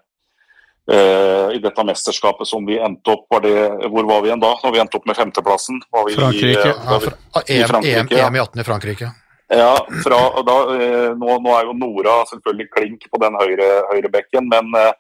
[0.92, 3.54] eh, i dette mesterskapet som vi endte opp var det,
[3.92, 4.54] Hvor var vi igjen da?
[4.64, 5.82] Når vi endte opp med femteplassen?
[5.92, 6.72] Var vi Frankrike.
[6.72, 8.28] eh, Ja, vi- i EM, Frankrike, EM, ja.
[8.28, 9.12] EM i 18 i Frankrike.
[9.50, 14.48] Ja, fra, da, eh, nå, nå er jo Nora selvfølgelig klink på den høyre, høyrebekken,
[14.50, 14.94] men eh,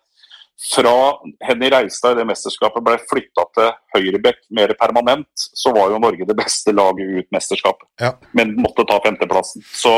[0.55, 1.13] fra
[1.43, 6.27] Henny Reistad i det mesterskapet ble flytta til høyrebekk mer permanent, så var jo Norge
[6.27, 7.87] det beste laget ut mesterskapet.
[7.99, 8.13] Ja.
[8.37, 9.65] Men måtte ta femteplassen.
[9.67, 9.93] Så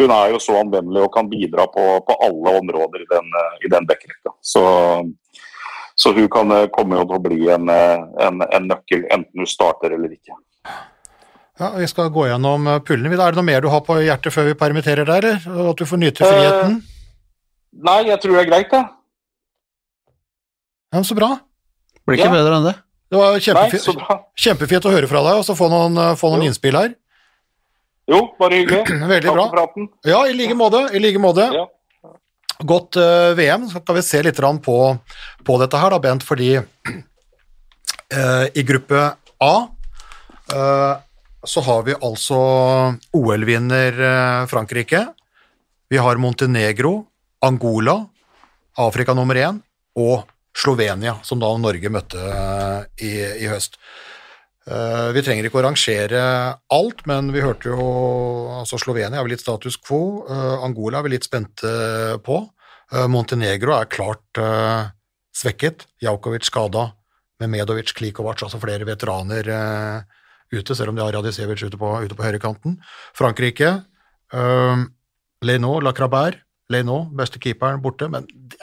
[0.00, 3.56] hun er jo så anvendelig og kan bidra på, på alle områder i den, eh,
[3.66, 4.34] i den bekkrekka.
[4.42, 4.64] Så,
[5.94, 9.50] så hun kan eh, komme til å bli en, eh, en, en nøkkel, enten hun
[9.50, 10.38] starter eller ikke.
[11.60, 13.14] Ja, Vi skal gå gjennom eh, pullene.
[13.14, 15.68] Er det noe mer du har på hjertet før vi permitterer deg, eller?
[15.70, 16.80] At du får nyte friheten?
[17.86, 18.88] Nei, jeg tror det er greit, jeg.
[18.88, 18.96] Ja,
[21.06, 21.38] så bra.
[22.06, 22.34] Blir ikke Ja.
[22.34, 22.76] bedre enn det.
[23.10, 23.94] Det var kjempefint, så
[24.38, 26.94] kjempefint å høre fra deg, og så få noen, eh, få noen innspill her.
[28.10, 28.86] Jo, bare hyggelig.
[29.14, 29.44] Veldig Takk bra.
[29.48, 29.88] for praten.
[30.06, 30.82] Ja, i like måte.
[30.94, 31.46] I like måte.
[31.54, 31.66] Ja.
[32.66, 33.68] Godt uh, VM.
[33.70, 34.78] Så skal vi se litt på,
[35.44, 39.54] på dette her, da, Bent, fordi uh, I gruppe A
[40.52, 40.96] uh,
[41.44, 42.36] så har vi altså
[43.16, 45.06] OL-vinner eh, Frankrike.
[45.88, 47.06] Vi har Montenegro,
[47.40, 47.94] Angola,
[48.76, 49.60] Afrika nummer én,
[49.96, 53.10] og Slovenia, som da Norge møtte eh, i,
[53.44, 53.78] i høst.
[54.66, 56.22] Eh, vi trenger ikke å rangere
[56.74, 57.84] alt, men vi hørte jo
[58.58, 60.26] altså Slovenia er vel litt status quo.
[60.26, 61.74] eh, Angola er vi litt spente
[62.26, 62.42] på.
[62.90, 64.38] Montenegro er klart
[65.30, 65.84] svekket.
[66.02, 66.88] Jaukovic skada,
[67.38, 69.46] med Medovic, Klikovac, altså flere veteraner
[70.50, 72.74] ute, selv om de har Radicevic ute på, ute på høyrekanten.
[73.14, 73.70] Frankrike,
[75.46, 76.42] Leno, Lacrabert,
[76.74, 78.58] Leno, beste keeperen, borte, men det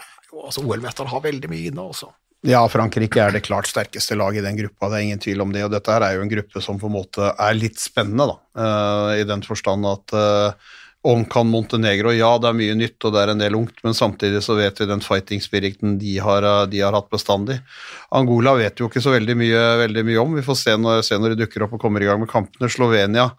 [0.48, 2.10] altså, OL-mesteren har veldig mye inne også.
[2.46, 5.54] Ja, Frankrike er det klart sterkeste laget i den gruppa, det er ingen tvil om
[5.54, 5.64] det.
[5.66, 8.38] Og dette her er jo en gruppe som på en måte er litt spennende, da.
[8.62, 10.76] eh, I den forstand at uh,
[11.08, 13.96] om kan Montenegro, ja det er mye nytt og det er en del ungt, men
[13.98, 17.60] samtidig så vet vi den fighting spiriten de har, eh, de har hatt bestandig.
[18.14, 21.18] Angola vet jo ikke så veldig mye, veldig mye om, vi får se når, se
[21.18, 22.70] når de dukker opp og kommer i gang med kampene.
[22.70, 23.32] Slovenia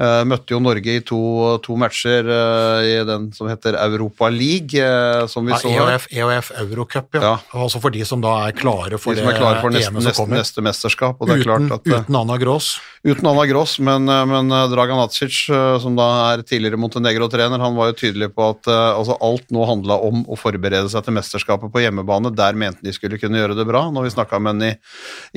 [0.00, 1.20] eh, møtte jo Norge i to,
[1.64, 5.72] to matcher uh, i den som heter Europa League, uh, som vi Ja, så.
[5.72, 7.22] EOF, EOF Eurocup, ja.
[7.24, 7.32] Ja.
[7.64, 9.98] Altså for de som da er klare for de som er klare for neste, som
[9.98, 10.42] neste, kommer.
[10.42, 11.24] neste mesterskap.
[11.24, 12.76] Er uten, klart at, uten Anna Gross.
[13.06, 15.46] Uten Anna Gross, men, men Dragan Acic,
[15.80, 19.96] som da er tidligere Montenegro-trener, han var jo tydelig på at altså alt nå handla
[20.04, 22.32] om å forberede seg til mesterskapet på hjemmebane.
[22.36, 24.72] Der mente de skulle kunne gjøre det bra, når vi snakka med han i,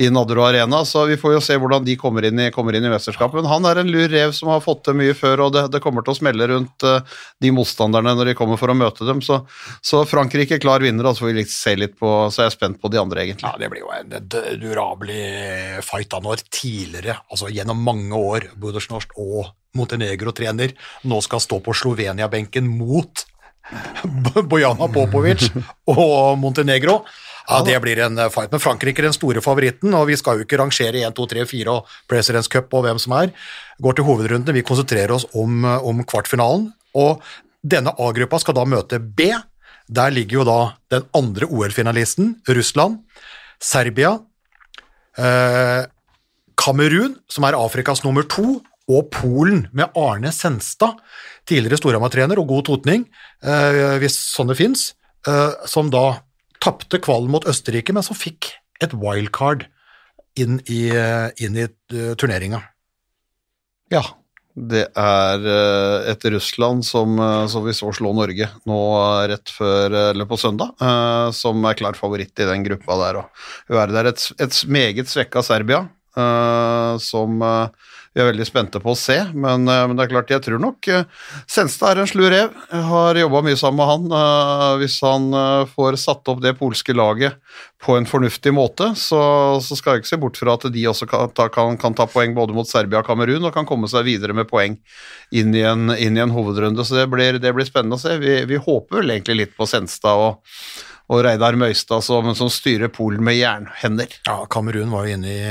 [0.06, 0.84] i Nadderud Arena.
[0.84, 3.40] Så vi får jo se hvordan de kommer inn, i, kommer inn i mesterskapet.
[3.40, 5.80] Men han er en lur rev som har fått til mye før, og det, det
[5.82, 7.00] kommer til å smelle rundt uh,
[7.42, 9.22] de motstanderne når de kommer for å møte dem.
[9.24, 9.40] Så,
[9.84, 12.80] så Frankrike klar vinner, og så får vi se litt på Så er jeg spent
[12.82, 13.48] på de andre, egentlig.
[13.48, 14.14] Ja, det blir jo en
[14.62, 20.74] durabelig fight da når tidligere, altså gjennom mange år, Budersnost og Montenegro-trener
[21.10, 23.24] nå skal stå på Slovenia-benken mot
[24.50, 25.48] Bojana Popovic
[25.90, 27.00] og Montenegro.
[27.48, 28.52] Ja, Det blir en eh, fight.
[28.52, 31.46] Men Frankrike er den store favoritten, og vi skal jo ikke rangere 1, 2, 3,
[31.50, 33.32] 4 og Presidents Cup og hvem som er.
[33.84, 34.56] Går til hovedrundene.
[34.56, 36.72] Vi konsentrerer oss om, eh, om kvartfinalen.
[36.94, 37.20] Og
[37.64, 39.32] denne A-gruppa skal da møte B.
[39.92, 43.02] Der ligger jo da den andre OL-finalisten, Russland,
[43.60, 44.18] Serbia,
[45.18, 45.84] eh,
[46.56, 51.00] Kamerun, som er Afrikas nummer to, og Polen med Arne Senstad,
[51.48, 53.06] tidligere Storhamar-trener og god totning,
[53.42, 54.94] eh, hvis sånne fins,
[55.26, 56.20] eh, som da
[56.64, 59.66] tapte kvalen mot Østerrike, men som fikk et wildcard
[60.40, 60.88] inn i,
[61.42, 62.60] inn i eh, turneringa.
[63.92, 64.02] Ja,
[64.54, 68.80] det er eh, et Russland som, eh, som vi så slå Norge nå
[69.30, 70.74] rett før, eller på søndag,
[71.36, 73.22] som er klar favoritt i den gruppa der.
[73.22, 73.44] òg.
[73.70, 75.84] vi er et, et meget svekka Serbia,
[77.02, 77.42] som
[78.14, 80.60] vi er veldig spente på å se, men, eh, men det er klart, jeg tror
[80.62, 81.06] nok eh,
[81.50, 82.52] Senstad er en slu rev.
[82.70, 84.04] Jeg har jobba mye sammen med han.
[84.20, 85.26] Eh, hvis han
[85.72, 87.40] får satt opp det polske laget
[87.82, 89.20] på en fornuftig måte, så,
[89.58, 92.06] så skal jeg ikke se bort fra at de også kan ta, kan, kan ta
[92.10, 94.78] poeng både mot Serbia og Kamerun, og kan komme seg videre med poeng
[95.34, 96.86] inn i en, inn i en hovedrunde.
[96.86, 98.14] Så det blir, det blir spennende å se.
[98.22, 100.54] Vi, vi håper vel egentlig litt på Senstad og,
[101.10, 104.20] og Reidar Møystad som, som styrer Polen med jernhender.
[104.30, 105.50] Ja, Kamerun var jo inne i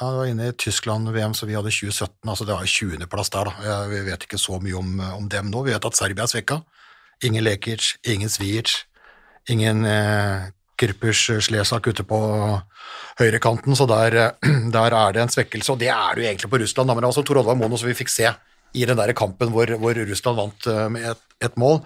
[0.00, 2.28] ja, det var inne i Tyskland-VM, så vi hadde 2017.
[2.28, 3.50] altså Det var 20.-plass der.
[3.50, 3.74] da.
[3.90, 5.64] Vi vet ikke så mye om, om dem nå.
[5.66, 6.62] Vi vet at Serbia er svekka.
[7.22, 8.86] Ingen Lekic, ingen Svijic,
[9.52, 10.48] ingen eh,
[10.80, 12.20] Kirpus Slesak ute på
[13.20, 15.74] høyrekanten, så der, eh, der er det en svekkelse.
[15.74, 17.58] Og det er det jo egentlig på Russland, da, men det var altså Tor Oddvar
[17.60, 18.30] Mono som vi fikk se
[18.72, 21.82] i den der kampen hvor, hvor Russland vant eh, med et, et mål.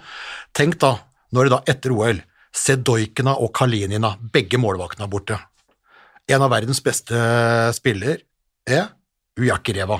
[0.55, 0.93] Tenk da,
[1.35, 2.23] når det da etter OL
[2.55, 5.41] Sedojkina og Kalinina, begge målvaktene er borte.
[6.25, 7.17] En av verdens beste
[7.77, 8.23] spiller
[8.65, 8.87] er
[9.37, 9.99] Ujakireva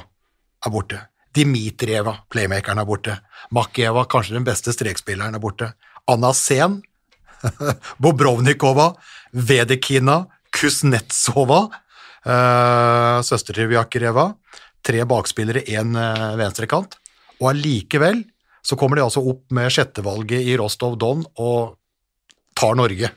[0.65, 1.01] er borte.
[1.35, 3.17] Dimitrieva, playmakeren, er borte.
[3.53, 5.73] Makieva, kanskje den beste strekspilleren, er borte.
[6.09, 6.79] Anna Sen,
[8.01, 8.93] Bobrovnikova,
[9.35, 10.23] Vedekina,
[10.55, 11.59] Kuznetsova,
[12.25, 14.31] eh, søster til Ujakireva,
[14.85, 16.97] tre bakspillere, én eh, venstrekant,
[17.41, 18.23] og allikevel
[18.65, 21.75] så kommer de altså opp med sjettevalget i Rostov Don og
[22.57, 23.11] tar Norge.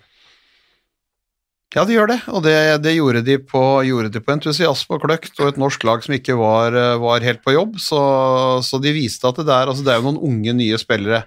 [1.76, 5.02] Ja, de gjør det, og det, det gjorde, de på, gjorde de på entusiasme og
[5.02, 8.00] kløkt, og et norsk lag som ikke var, var helt på jobb, så,
[8.64, 11.26] så de viste at det der, altså det er jo noen unge, nye spillere.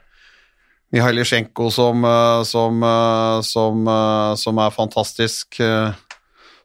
[0.91, 5.59] Mihailisjenko som, eh, som, eh, som, eh, som er fantastisk.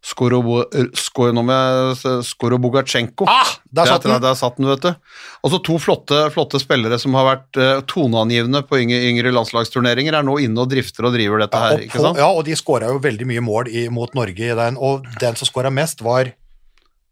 [0.06, 1.50] Eh, Skorobo,
[1.98, 3.26] jeg- Skorobogatsjenko.
[3.28, 4.20] Ah, der satt den!
[4.22, 4.94] Der satt den, vet du.
[5.42, 10.14] Og så to flotte, flotte spillere som har vært uh, toneangivende på yngre, yngre landslagsturneringer,
[10.14, 12.18] er nå inne og drifter og driver dette Ja, her, og, ikke på, sant?
[12.22, 15.36] ja, og de skåra jo veldig mye mål i, mot Norge i den, og den
[15.36, 16.32] som skåra mest, var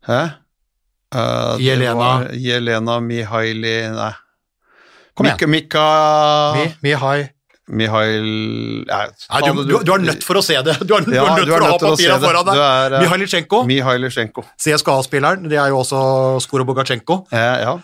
[0.06, 0.22] Hæ?
[1.14, 1.94] Uh, Jelena.
[1.94, 4.12] var Jelena Mihaili Nei.
[5.14, 5.50] Kom igjen.
[5.50, 7.28] Mika, Mika Mi, Mihai
[7.72, 8.26] Mihail
[8.84, 10.74] ja, Nei, du, du, du er nødt for å se det.
[10.84, 12.60] Du er, du er nødt for å ha papirene foran deg.
[12.60, 14.44] er, eh, Mihailisjenko, Mihailisjenko.
[14.60, 16.02] CSKA-spilleren, det er jo også
[16.44, 17.22] Skorobogatsjenko.
[17.32, 17.74] Ja, ja.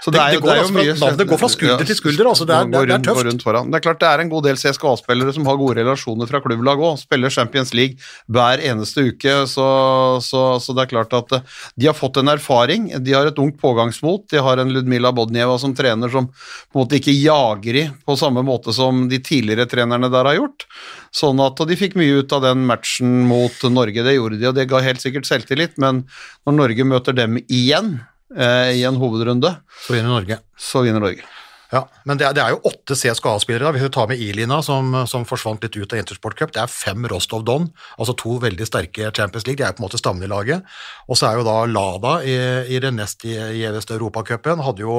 [0.00, 2.46] Så Det- det går altså fra- mye- navnet går fra skulder til skulder, altså.
[2.46, 3.24] Det er- det er- det er tøft.
[3.44, 3.70] rundt.
[3.70, 6.78] Det er klart det er en god del CSKA-spillere som har gode relasjoner fra klubblag
[6.78, 6.98] òg.
[6.98, 7.96] Spiller Champions League
[8.30, 11.40] hver eneste uke, så, så, så det er klart at eh,
[11.78, 12.88] de har fått en erfaring.
[13.04, 14.28] De har et ungt pågangsmot.
[14.28, 18.16] De har en Ludmila Bodnieva som trener som på en måte ikke jager i på
[18.16, 20.64] samme måte som de tidligere trenerne der har gjort.
[21.12, 24.46] Sånn at, og De fikk mye ut av den matchen mot Norge, det gjorde de,
[24.48, 25.76] og det ga helt sikkert selvtillit.
[25.76, 26.04] Men
[26.46, 28.00] når Norge møter dem igjen
[28.36, 30.40] eh, i en hovedrunde, Så vinner Norge.
[30.58, 31.26] så vinner Norge.
[31.70, 33.70] Ja, men det er, det er jo åtte CSKA-spillere.
[33.76, 36.72] Hvis du tar med Ilina, som, som forsvant litt ut av Intersport Cup, det er
[36.72, 39.60] fem Rostov Don, altså to veldig sterke Champions League.
[39.62, 40.66] De er på en måte stammen i laget.
[41.06, 42.34] Og så er jo da Lada i,
[42.74, 44.64] i den nest gjeveste Europacupen.
[44.66, 44.98] Hadde jo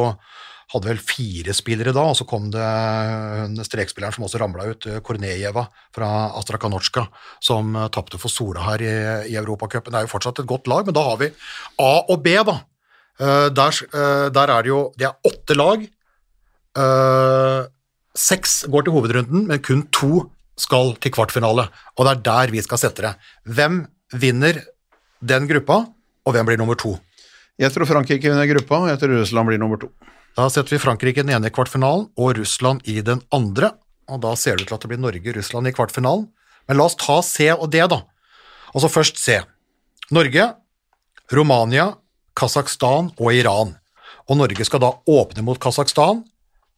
[0.72, 4.88] hadde vel fire spillere da, og så kom det hun strekspilleren som også ramla ut,
[5.04, 7.06] Kornejeva fra Astrakanotsjka,
[7.44, 8.94] som eh, tapte for Sola her i,
[9.34, 9.92] i Europacupen.
[9.92, 11.32] Det er jo fortsatt et godt lag, men da har vi
[11.84, 12.62] A og B, da.
[13.20, 15.82] Eh, der, eh, der er det jo Det er åtte lag.
[16.78, 17.68] Eh,
[18.16, 21.70] seks går til hovedrunden, men kun to skal til kvartfinale.
[21.98, 23.16] Og det er der vi skal sette det.
[23.46, 24.64] Hvem vinner
[25.24, 25.88] den gruppa,
[26.26, 27.00] og hvem blir nummer to?
[27.60, 29.92] Jeg tror Frankrike vinner gruppa, og jeg tror Russland blir nummer to.
[30.36, 33.74] Da setter vi Frankrike i den ene kvartfinalen og Russland i den andre.
[34.10, 36.30] Og da ser det ut til at det blir Norge-Russland i kvartfinalen.
[36.68, 38.02] Men la oss ta C og D, da.
[38.74, 39.42] Altså først C.
[40.12, 40.54] Norge,
[41.32, 41.92] Romania,
[42.38, 43.76] Kasakhstan og Iran.
[44.30, 46.24] Og Norge skal da åpne mot Kasakhstan,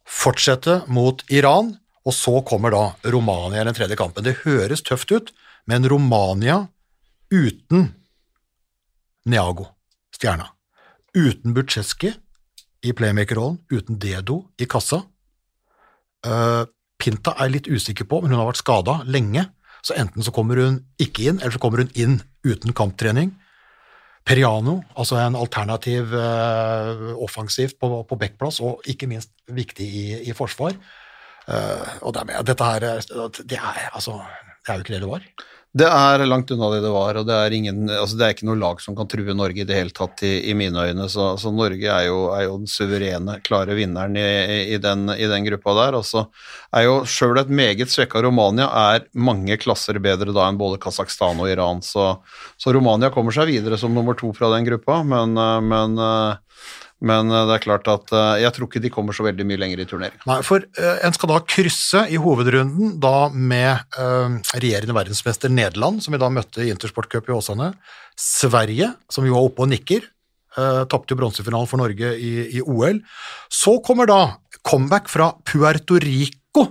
[0.04, 4.24] fortsette mot Iran, og så kommer da Romania i den tredje kampen.
[4.26, 5.32] Det høres tøft ut,
[5.66, 6.66] men Romania
[7.32, 7.94] uten
[9.24, 9.70] Niago,
[10.12, 10.50] stjerna.
[11.16, 12.12] Uten Butsjeski
[12.84, 15.04] i playmaker-rollen, uten Dedo i kassa.
[16.26, 16.64] Eh,
[17.00, 19.46] Pinta er litt usikker på, men hun har vært skada lenge,
[19.84, 23.32] så enten så kommer hun ikke inn, eller så kommer hun inn uten kamptrening.
[24.24, 30.32] Periano, altså en alternativ uh, offensivt på, på backplass, og ikke minst viktig i, i
[30.36, 30.72] forsvar.
[31.44, 34.14] Uh, og det, er- dette her, er- det er altså
[34.64, 35.26] Det er jo ikke det det var.
[35.74, 38.46] Det er langt unna det det var, og det er, ingen, altså det er ikke
[38.46, 41.08] noe lag som kan true Norge i det hele tatt, i, i mine øyne.
[41.10, 44.22] Så, så Norge er jo, er jo den suverene, klare vinneren i,
[44.70, 45.98] i, den, i den gruppa der.
[45.98, 46.28] Og så
[46.70, 51.42] er jo sjøl et meget svekka Romania er mange klasser bedre da enn både Kasakhstan
[51.42, 51.82] og Iran.
[51.82, 52.06] Så,
[52.54, 56.70] så Romania kommer seg videre som nummer to fra den gruppa, men, eh, men, eh,
[57.04, 59.60] men eh, det er klart at eh, jeg tror ikke de kommer så veldig mye
[59.60, 60.24] lenger i turneringen.
[60.28, 63.98] Nei, for eh, en skal da krysse i hovedrunden da med
[64.54, 67.72] regjerende verdensmester Nederland, som vi da møtte i Intersport Cup i Åsane.
[68.18, 70.10] Sverige, som jo var oppe og nikker.
[70.54, 73.00] Tapte jo bronsefinalen for Norge i, i OL.
[73.50, 74.18] Så kommer da
[74.62, 76.68] comeback fra Puerto Rico.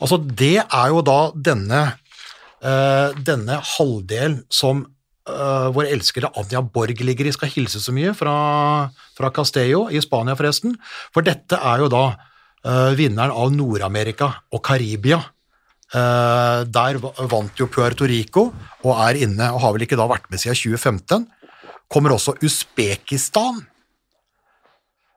[0.00, 1.82] Altså, det er jo da denne,
[3.28, 4.86] denne halvdelen som
[5.28, 8.34] eh, vår elskede Anja Borg ligger i, skal hilse så mye fra,
[9.16, 10.76] fra Castello i Spania, forresten.
[11.14, 15.20] For dette er jo da uh, vinneren av Nord-Amerika og Karibia.
[15.92, 16.96] Uh, der
[17.28, 18.46] vant jo Puerto Rico
[18.80, 21.28] og er inne, og har vel ikke da vært med siden 2015.
[21.92, 23.60] Kommer også Usbekistan.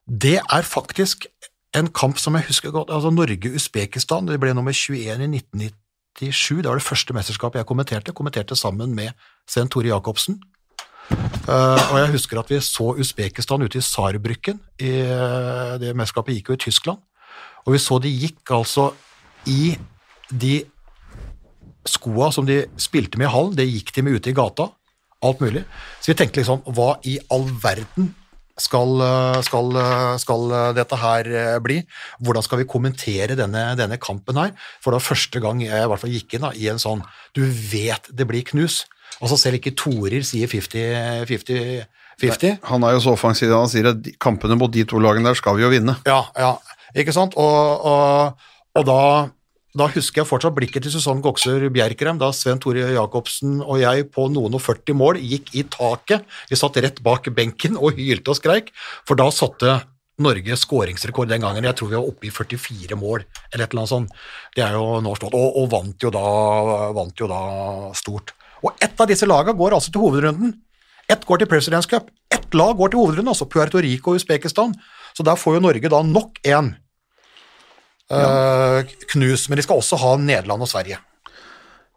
[0.05, 1.29] Det er faktisk
[1.75, 2.91] en kamp som jeg husker godt.
[2.91, 5.71] altså Norge-Usbekistan, det ble nummer 21 i
[6.15, 6.61] 1997.
[6.63, 8.13] Det var det første mesterskapet jeg kommenterte.
[8.15, 9.11] Kommenterte sammen med
[9.47, 10.39] Sten Tore Jacobsen.
[11.11, 14.59] Eh, og jeg husker at vi så Usbekistan ute i Saarbrücken.
[14.79, 17.03] Eh, det mesterskapet gikk jo i Tyskland.
[17.65, 18.93] Og vi så de gikk altså
[19.49, 19.75] i
[20.31, 20.63] de
[21.85, 24.69] skoa som de spilte med i hallen, det gikk de med ute i gata.
[25.25, 25.65] Alt mulig.
[26.01, 28.13] Så vi tenkte liksom, hva i all verden
[28.57, 31.29] skal, eh, skal, eh, skal eh, dette her
[31.63, 31.81] bli?
[32.23, 34.53] Hvordan skal vi kommentere denne, denne kampen her?
[34.81, 37.03] For det var første gang jeg i hvert fall gikk inn da, i en sånn
[37.35, 38.85] Du vet det blir knus.
[39.19, 42.61] Altså selv ikke Torer sier 50-50.
[42.71, 45.59] Han er jo så offensiv han sier at kampene mot de to lagene der skal
[45.59, 45.97] vi jo vinne.
[46.07, 46.55] Ja, ja,
[46.95, 47.35] ikke sant?
[47.35, 48.99] Og, og, og da,
[49.75, 54.07] da husker jeg fortsatt blikket til Susanne Goksør Bjerkrem, da Sven Tore Jacobsen og jeg
[54.15, 56.23] på noen og 40 mål gikk i taket.
[56.47, 58.71] Vi satt rett bak benken og hylte og skreik,
[59.07, 59.81] for da satte
[60.23, 61.67] Norge skåringsrekord den gangen.
[61.67, 64.15] Jeg tror vi var oppe i 44 mål, eller et eller annet sånt.
[64.55, 66.23] Det er jo nå slått, og, og vant, jo da,
[66.95, 67.41] vant jo da
[67.99, 68.31] stort.
[68.63, 70.55] Og ett av disse lagene går altså til hovedrunden.
[71.11, 72.07] Ett går til Presidents Cup.
[72.31, 74.71] Ett lag går til hovedrunden, altså Puerto Rico og Usbekistan.
[75.11, 76.73] Så der får jo Norge da nok en
[78.11, 81.01] eh, knus, men de skal også ha Nederland og Sverige.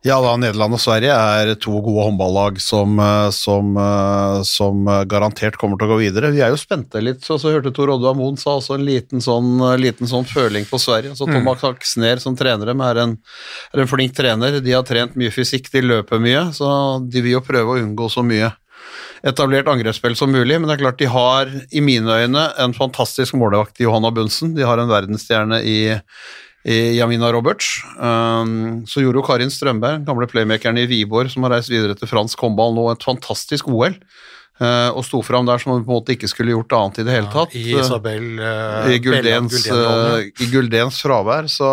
[0.06, 5.58] Ja da, Nederland og Sverige er to gode håndballag som, eh, som, eh, som garantert
[5.58, 6.30] kommer til å gå videre.
[6.32, 9.24] Vi er jo spente litt, så, så hørte Tor Oddvar Moen sa også en liten
[9.24, 11.16] sånn, liten sånn føling på Sverige.
[11.18, 13.18] Så Thomas Aksner som trener dem er en,
[13.74, 14.60] er en flink trener.
[14.62, 16.70] De har trent mye fysikk, de løper mye, så
[17.02, 18.54] de vil jo prøve å unngå så mye
[19.26, 23.36] etablert angrepsspill som mulig, men det er klart de har i mine øyne en fantastisk
[23.38, 24.54] målvakt i Johanna Bunsen.
[24.56, 25.78] De har en verdensstjerne i
[26.68, 27.78] i Jamina Roberts.
[27.96, 32.10] Um, så gjorde jo Karin Strømberg, gamle playmakeren i Wiborg, som har reist videre til
[32.10, 33.94] fransk håndball nå, et fantastisk OL.
[34.58, 36.98] Uh, og sto fram der som om vi på en måte ikke skulle gjort annet
[36.98, 37.54] i det hele tatt.
[37.54, 40.18] I Isabel uh, I Guldens, uh,
[40.50, 41.46] Guldens fravær.
[41.52, 41.70] Så,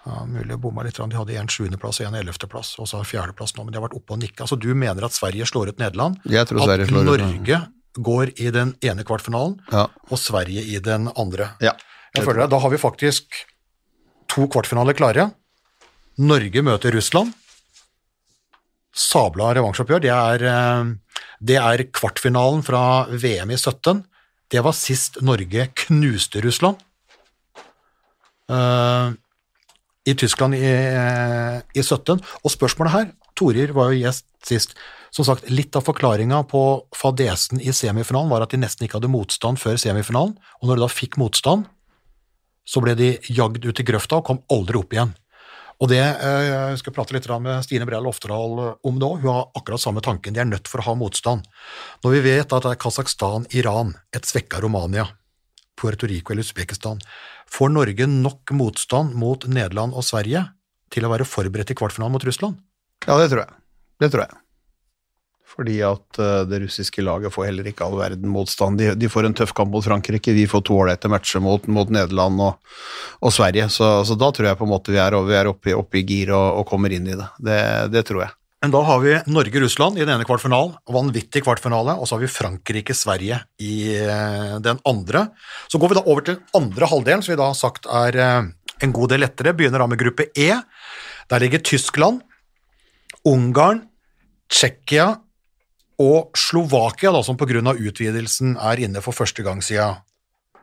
[0.06, 0.96] Ja, mulig å bomma litt.
[0.96, 3.84] De hadde en sjuendeplass og en ellevteplass, og så har fjerdeplass nå, men de har
[3.84, 4.46] vært oppe og nikka.
[4.48, 6.16] Så du mener at Sverige slår ut Nederland?
[6.24, 7.76] Jeg tror Sverige at slår Norge ut.
[8.00, 9.84] går i den ene kvartfinalen, ja.
[10.08, 11.52] og Sverige i den andre.
[11.60, 11.74] Ja,
[12.16, 12.50] jeg føler det.
[12.54, 13.42] Da har vi faktisk
[14.30, 15.28] to kvartfinaler klare.
[16.20, 17.36] Norge møter Russland.
[18.96, 20.02] Sabla revansjoppgjør.
[20.02, 22.82] Det er, eh, det er kvartfinalen fra
[23.12, 24.02] VM i 17.
[24.50, 26.80] Det var sist Norge knuste Russland.
[28.50, 29.14] Uh,
[30.04, 30.70] i Tyskland i,
[31.74, 32.18] i 17.
[32.18, 34.74] Og spørsmålet her Torir var jo gjest sist.
[35.14, 36.62] Som sagt, Litt av forklaringa på
[36.96, 40.84] fadesen i semifinalen var at de nesten ikke hadde motstand før semifinalen, og når de
[40.84, 41.66] da fikk motstand,
[42.66, 45.14] så ble de jagd ut i grøfta og kom aldri opp igjen.
[45.80, 49.10] Og det eh, skal prate litt med Stine Brell Oftedal om nå.
[49.22, 50.36] Hun har akkurat samme tanken.
[50.36, 51.46] De er nødt for å ha motstand.
[52.04, 55.06] Når vi vet at det er Kasakhstan, Iran, et svekka Romania,
[55.80, 56.98] Puerto Rico eller Usbekistan
[57.50, 60.44] Får Norge nok motstand mot Nederland og Sverige
[60.92, 62.60] til å være forberedt i kvartfinalen mot Russland?
[63.06, 63.56] Ja, det tror jeg.
[64.02, 64.38] Det tror jeg.
[65.50, 68.78] Fordi at uh, det russiske laget får heller ikke all verden motstand.
[68.78, 71.90] De, de får en tøff kamp mot Frankrike, vi får to ålreite matcher mot, mot,
[71.90, 72.76] Nederland og,
[73.20, 73.66] og Sverige.
[73.72, 76.04] Så, så, da tror jeg på en måte vi er, vi er oppe, oppe, i
[76.06, 77.26] gir og, og, kommer inn i det.
[77.42, 77.58] det.
[77.96, 78.36] Det tror jeg.
[78.60, 82.28] Men da har vi Norge-Russland i den ene kvartfinalen, vanvittig kvartfinale, og så har vi
[82.28, 85.30] Frankrike-Sverige i eh, den andre.
[85.72, 88.50] Så går vi da over til andre halvdelen, som vi da har sagt er eh,
[88.84, 89.54] en god del lettere.
[89.56, 90.50] Begynner da med gruppe E.
[91.32, 92.20] Der ligger Tyskland,
[93.24, 93.86] Ungarn,
[94.52, 95.14] Tsjekkia
[96.00, 97.74] og Slovakia, da, som pga.
[97.74, 100.00] utvidelsen er inne for første gang siden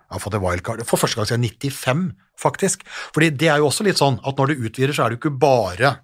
[0.07, 0.83] har fått et wildcard.
[0.87, 2.03] For første gang siden 95,
[2.39, 2.83] faktisk.
[3.13, 5.23] Fordi det er jo også litt sånn at når det utvider, så er det jo
[5.25, 5.97] ikke bare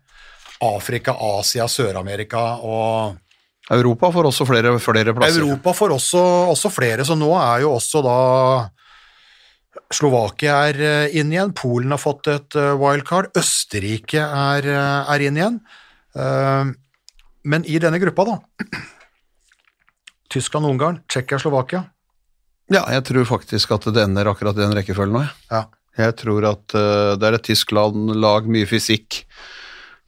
[0.64, 3.20] Afrika, Asia, Sør-Amerika og
[3.72, 5.42] Europa får også flere, flere plasser.
[5.42, 8.18] Europa får også, også, flere, så nå er jo også da
[9.94, 15.26] Slovakia er eh, inn igjen, Polen har fått et eh, wildcard, Østerrike er, eh, er
[15.28, 15.62] inn igjen.
[17.44, 18.36] Men i denne gruppa, da
[20.34, 21.86] Tyskland, Ungarn, Tsjekkia, Slovakia.
[22.74, 25.26] Ja, jeg tror faktisk at det ender akkurat i den rekkefølgen nå.
[25.52, 25.68] Ja.
[25.94, 29.20] Jeg tror at det er et Tyskland-lag, mye fysikk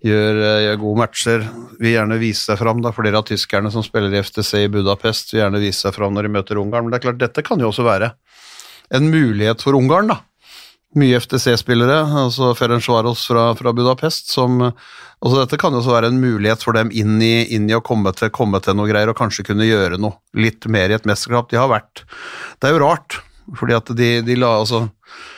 [0.06, 1.48] gjør, uh, gjør, gode matcher.
[1.80, 2.84] Vil gjerne vise seg fram.
[2.84, 2.94] Da.
[2.96, 6.28] Flere av tyskerne som spiller i FTC i Budapest, vil gjerne vise seg fram når
[6.28, 6.88] de møter Ungarn.
[6.88, 8.14] Men det er klart, dette kan jo også være
[8.96, 10.22] en mulighet for Ungarn, da.
[10.96, 16.22] Mye FTC-spillere, altså Ferencvaros fra, fra Budapest, som altså Dette kan jo også være en
[16.22, 19.20] mulighet for dem inn i, inn i å komme til, komme til noe greier, og
[19.20, 21.50] kanskje kunne gjøre noe litt mer i et mesterskap.
[21.52, 22.06] De har vært
[22.62, 23.20] Det er jo rart,
[23.60, 24.86] fordi at de, de la altså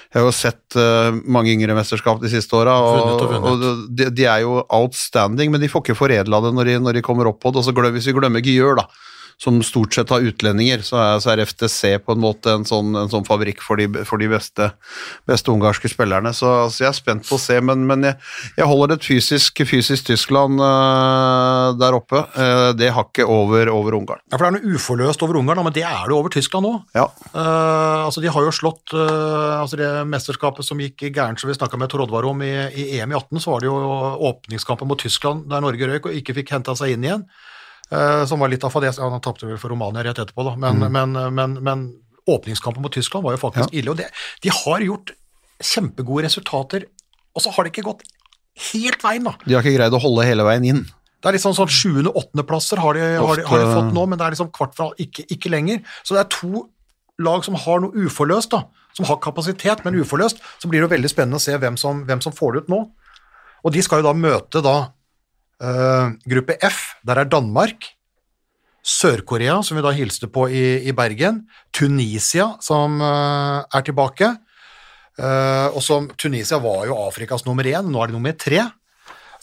[0.08, 4.08] jeg har jo sett uh, mange yngre mesterskap de siste åra, og, og, og de,
[4.16, 7.28] de, er jo outstanding, men de får ikke foredla det når de, når de, kommer
[7.28, 7.60] opp på det.
[7.60, 8.88] Og så glem, hvis vi glemmer Gyør, da,
[9.38, 12.96] som stort sett har utlendinger, så er, så er FTC på en måte en sånn,
[12.98, 14.72] en sånn fabrikk for de, for de beste,
[15.30, 16.32] beste ungarske spillerne.
[16.34, 18.18] Så, så, jeg er spent på å se, men, men jeg,
[18.56, 22.24] jeg, holder et fysisk, fysisk Tyskland uh, der oppe.
[22.34, 24.24] Uh, det hakket over, over Ungarn.
[24.26, 26.74] Ja, for Det er noe uforløst over Ungarn, men det er det over Tyskland nå.
[26.98, 27.06] Ja.
[27.36, 31.78] Uh, altså De har jo slått altså det mesterskapet som gikk gærent, som vi snakka
[31.78, 33.78] med Tor Oddvar om i, i EM i 18, så var det jo
[34.32, 37.28] åpningskampen mot Tyskland der Norge røyk og ikke fikk henta seg inn igjen.
[37.88, 39.04] Uh, som var litt av fadesen.
[39.04, 40.58] Ja, han tapte vel for Romania rett etterpå, da.
[40.60, 40.92] Men, mm.
[40.92, 41.88] men, men, men
[42.28, 43.80] åpningskampen mot Tyskland var jo faktisk ja.
[43.80, 43.94] ille.
[43.94, 44.10] Og det,
[44.44, 45.14] de har gjort
[45.64, 46.88] kjempegode resultater,
[47.34, 48.04] og så har det ikke gått
[48.72, 49.36] helt veien, da.
[49.46, 50.84] De har ikke greid å holde hele veien inn.
[51.18, 54.26] Det er liksom sånn sjuende-åttendeplasser har, de, har, de, har de fått nå, men det
[54.26, 55.80] er liksom kvart fra ikke, ikke lenger.
[56.06, 56.68] Så det er to
[57.26, 58.68] lag som har noe uforløst, da.
[58.98, 60.44] Som har kapasitet, men uforløst.
[60.62, 62.72] Så blir det jo veldig spennende å se hvem som, hvem som får det ut
[62.74, 62.84] nå.
[63.66, 64.78] Og de skal jo da møte da
[65.58, 67.94] Uh, gruppe F, der er Danmark.
[68.88, 71.42] Sør-Korea, som vi da hilste på i, i Bergen.
[71.76, 74.30] Tunisia, som uh, er tilbake.
[75.18, 78.68] Uh, og som Tunisia var jo Afrikas nummer én, nå er det nummer tre.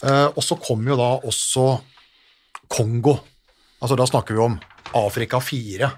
[0.05, 1.79] og så kom jo da også
[2.67, 3.15] Kongo.
[3.81, 4.57] Altså da snakker vi om
[4.93, 5.89] Afrika 4.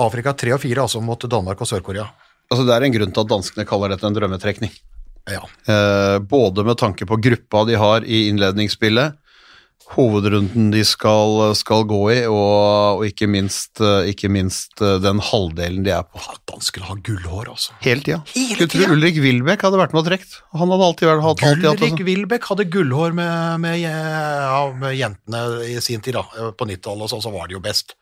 [0.00, 2.08] Afrika 3 og 4, altså mot Danmark og Sør-Korea.
[2.50, 4.72] Altså Det er en grunn til at danskene kaller dette en drømmetrekning.
[5.30, 5.42] Ja.
[5.66, 9.16] Eh, både med tanke på gruppa de har i innledningsspillet,
[9.94, 15.20] hovedrunden de skal, skal gå i, og, og ikke, minst, eh, ikke, minst, eh, den
[15.22, 16.22] halvdelen de er på.
[16.50, 17.74] Danskene har gullhår, altså.
[17.84, 18.20] Hele tida.
[18.32, 20.38] Skulle tro Ulrik Wilbæk hadde vært med og trukket.
[20.58, 25.44] Han hadde alltid vært hatt Ulrik alltid hatt, hadde gullhår med, med, ja, med, jentene
[25.70, 26.50] i sin tid, da.
[26.58, 27.94] På 90-tallet så, så var de jo best.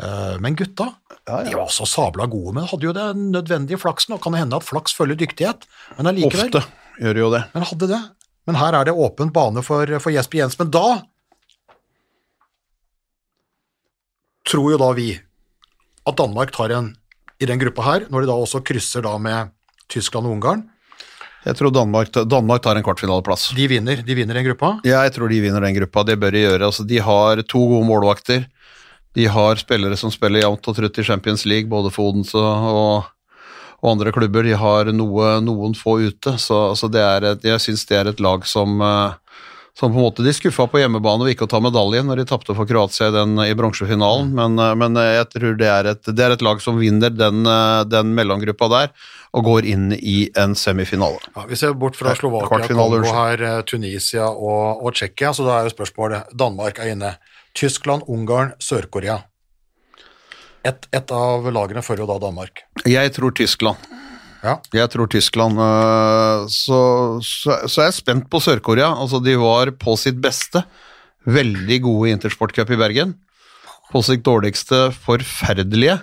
[0.00, 0.86] Eh, men gutta
[1.26, 1.44] ja, ja.
[1.50, 4.16] de var så sabla gode, men hadde jo den nødvendige flaksen.
[4.16, 5.66] Og kan det hende at flaks følger dyktighet,
[5.98, 6.48] men allikevel.
[6.48, 6.64] Ofte
[7.00, 7.44] gjør jo det.
[7.54, 8.00] Men hadde det.
[8.48, 10.58] Men her er det åpen bane for, for Jesper Jens.
[10.58, 10.86] Men da
[14.50, 15.12] tror jo da vi
[16.08, 16.94] at Danmark tar en
[17.40, 19.52] i den gruppa her, når de da også krysser da med
[19.90, 20.66] Tyskland og Ungarn.
[21.40, 23.46] Jeg tror Danmark, Danmark tar en kvartfinaleplass.
[23.56, 24.74] De vinner, de vinner den gruppa?
[24.84, 26.04] Ja, jeg tror de vinner den gruppa.
[26.04, 26.66] Det bør de gjøre.
[26.66, 28.44] Altså, de har to gode målvakter.
[29.14, 33.08] De har spillere som spiller jevnt og trutt i Champions League, både for Odense og,
[33.80, 34.46] og, andre klubber.
[34.46, 38.46] De har noe, noen få ute, så, så et, jeg syns det er et lag
[38.46, 42.04] som, eh, som på en måte De skuffa på hjemmebane og ikke å ta medalje
[42.06, 45.72] når de tapte for Kroatia i, den, i bronsefinalen, men, eh, men, jeg tror det
[45.72, 48.94] er, et, det er et lag som vinner den, eh, den mellomgruppa der
[49.34, 51.18] og går inn i en semifinale.
[51.34, 55.68] Ja, vi ser bort fra Slovakia, Kongo her, Tunisia og, og Tsjekkia, så da er
[55.68, 57.14] jo spørsmålet Danmark er inne.
[57.56, 59.20] Tyskland, Ungarn, Sør-Korea.
[60.66, 62.64] Et, et av lagene følger jo da Danmark.
[62.88, 63.90] Jeg tror Tyskland.
[64.40, 64.56] Ja.
[64.72, 66.80] Jeg tror Tyskland øh, så,
[67.24, 68.92] så, så, er jeg spent på Sør-Korea.
[68.94, 70.62] Altså, de var på sitt beste
[71.28, 73.14] veldig gode i Intersportcup i Bergen.
[73.90, 75.98] På sitt dårligste forferdelige.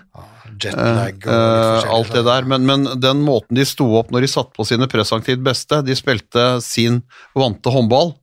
[0.58, 2.45] Jetlag og uh, alt det der.
[2.50, 5.93] Men, men, den måten de sto opp når de satte på sine presanktivt beste De
[5.98, 7.04] spilte sin
[7.38, 8.16] vante håndball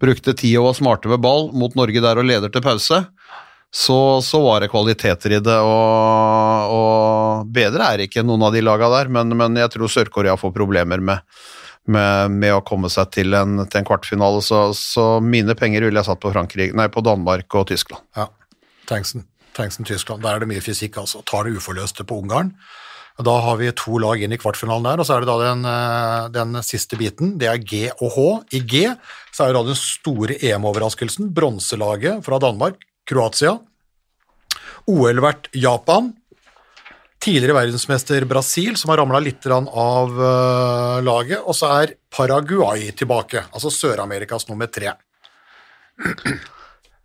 [0.00, 3.04] brukte tid og var smarte med ball mot Norge der og leder til pause,
[3.70, 5.56] så, så var det kvaliteter i det.
[5.62, 10.34] Og, og bedre er ikke noen av de laga der, men, men jeg tror Sør-Korea
[10.40, 11.22] får problemer med,
[11.86, 14.42] med, med, å komme seg til en, til en kvartfinale.
[14.44, 18.02] Så, så, mine penger ville jeg satt på, nei, på Danmark og Tyskland.
[18.18, 18.30] Ja,
[18.90, 19.26] Tanksen.
[19.54, 20.22] Tanksen Tyskland.
[20.22, 21.24] Der er det mye fysikk, altså.
[21.26, 22.54] Tar det uforløste på Ungarn.
[23.20, 25.64] Da har vi to lag inn i kvartfinalen der, og så er det da den,
[25.68, 27.34] eh, den siste biten.
[27.38, 28.26] Det er G og H.
[28.56, 28.86] I G
[29.40, 33.54] så er jo da den store EM-overraskelsen, bronselaget fra Danmark, Kroatia.
[34.90, 36.10] OL-vert Japan.
[37.20, 41.40] Tidligere verdensmester Brasil, som har ramla litt av uh, laget.
[41.40, 44.92] Og så er Paraguay tilbake, altså Sør-Amerikas nummer tre.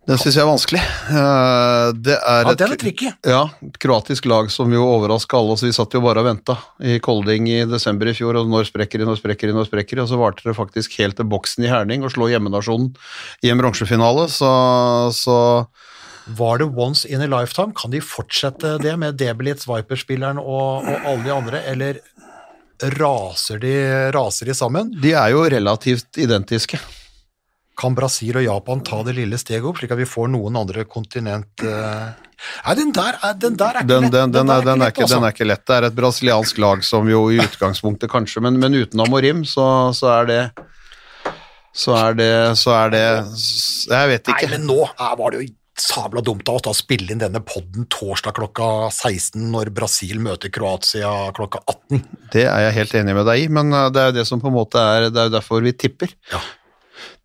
[0.05, 0.81] Den syns jeg er vanskelig.
[1.09, 3.07] Eh, det er ja, den er tricky.
[3.25, 6.59] Ja, et kroatisk lag som jo overraska alle så Vi satt jo bare og venta
[6.77, 9.97] i Kolding i desember i fjor, og når sprekker de, når sprekker de, når sprekker
[9.97, 12.91] de, og så varte det faktisk helt til boksen i Herning å slå hjemmenasjonen
[13.41, 14.51] i en bronsefinale, så,
[15.15, 15.37] så
[16.37, 17.73] var det once in a lifetime?
[17.77, 22.01] Kan de fortsette det med Debelitz, Viper-spilleren og, og, alle de andre, eller
[22.97, 23.73] raser de,
[24.13, 24.93] raser de sammen?
[25.01, 26.77] De er jo relativt identiske.
[27.75, 30.85] Kan Brasil og Japan ta det lille steget opp, slik at vi får noen andre
[30.87, 32.13] kontinent uh...
[32.65, 34.13] Nei, den der, er, den der er ikke den, lett.
[34.13, 35.63] Den, den, er, er, ikke, den, er, ikke lett.
[35.65, 39.67] Det er et brasiliansk lag som jo i utgangspunktet kanskje, men, men uten Amorim, så,
[39.95, 40.39] så er det
[41.75, 44.47] så er det Så er det Jeg vet ikke.
[44.47, 47.83] Nei, men nå var det jo sabla dumt av oss å spille inn denne podden
[47.91, 52.05] torsdag klokka 16 når Brasil møter Kroatia klokka 18.
[52.31, 54.39] Det er jeg helt enig med deg i, men eh, det er jo det som
[54.39, 56.15] på en måte er Det er jo derfor vi tipper.
[56.31, 56.39] Ja.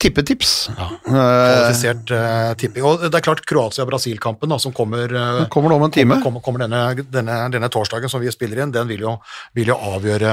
[0.00, 0.70] Tippetips.
[0.78, 0.86] Ja.
[1.06, 2.84] Eh, Kvalifisert uh, tipping.
[2.88, 6.16] Og det er klart Kroatia-Brasil-kampen som kommer, uh, kommer om en time.
[6.24, 9.16] kommer, kommer denne, denne, denne torsdagen som vi spiller inn, den vil jo,
[9.56, 10.32] vil jo avgjøre,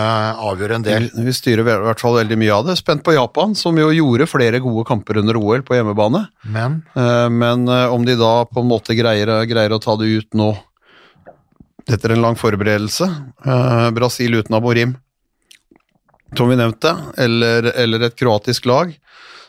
[0.52, 1.10] avgjøre en del.
[1.12, 2.78] Vi, vi styrer i hvert fall veldig mye av det.
[2.80, 6.24] Spent på Japan, som jo gjorde flere gode kamper under OL på hjemmebane.
[6.48, 10.38] Men uh, Men om de da på en måte greier, greier å ta det ut
[10.38, 10.54] nå
[11.88, 13.08] etter en lang forberedelse
[13.96, 14.96] Brasil uten Amorim,
[16.36, 18.92] som vi nevnte, eller, eller et kroatisk lag.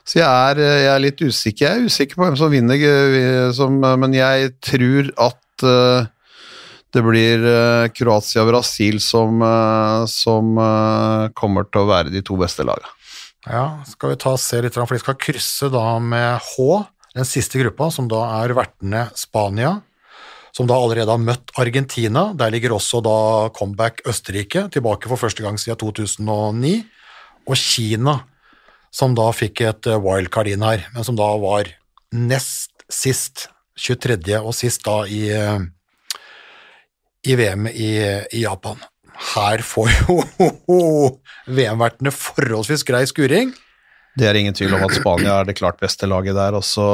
[0.09, 1.65] Så jeg er, eh, jeg er litt usikker.
[1.67, 6.09] Jeg er usikker på hvem som vinner, eh, som, men jeg tror at eh,
[6.97, 7.43] det blir
[7.93, 9.43] Kroatia og Brasil som,
[10.09, 10.55] som
[11.37, 12.89] kommer til å være de to beste lagene.
[13.45, 16.79] ja, skal vi ta og se litt, for de skal krysse da med H,
[17.13, 19.75] den siste gruppa, som da er vertene Spania,
[20.59, 22.33] som da allerede har møtt Argentina.
[22.35, 23.19] Der ligger også da
[23.55, 26.73] comeback Østerrike, tilbake for første gang siden 2009,
[27.47, 28.17] og Kina,
[28.91, 31.71] som da fikk et eh, wildcard inn her, men som da var
[32.11, 33.47] nest sist,
[33.79, 34.19] 23.
[34.41, 35.63] og sist da i, eh,
[37.31, 37.93] i VM i,
[38.35, 38.83] i Japan.
[39.37, 40.19] Her får jo
[41.59, 43.55] VM-vertene forholdsvis grei skuring.
[44.19, 46.87] Det er ingen tvil om at Spania er det klart beste laget der, og så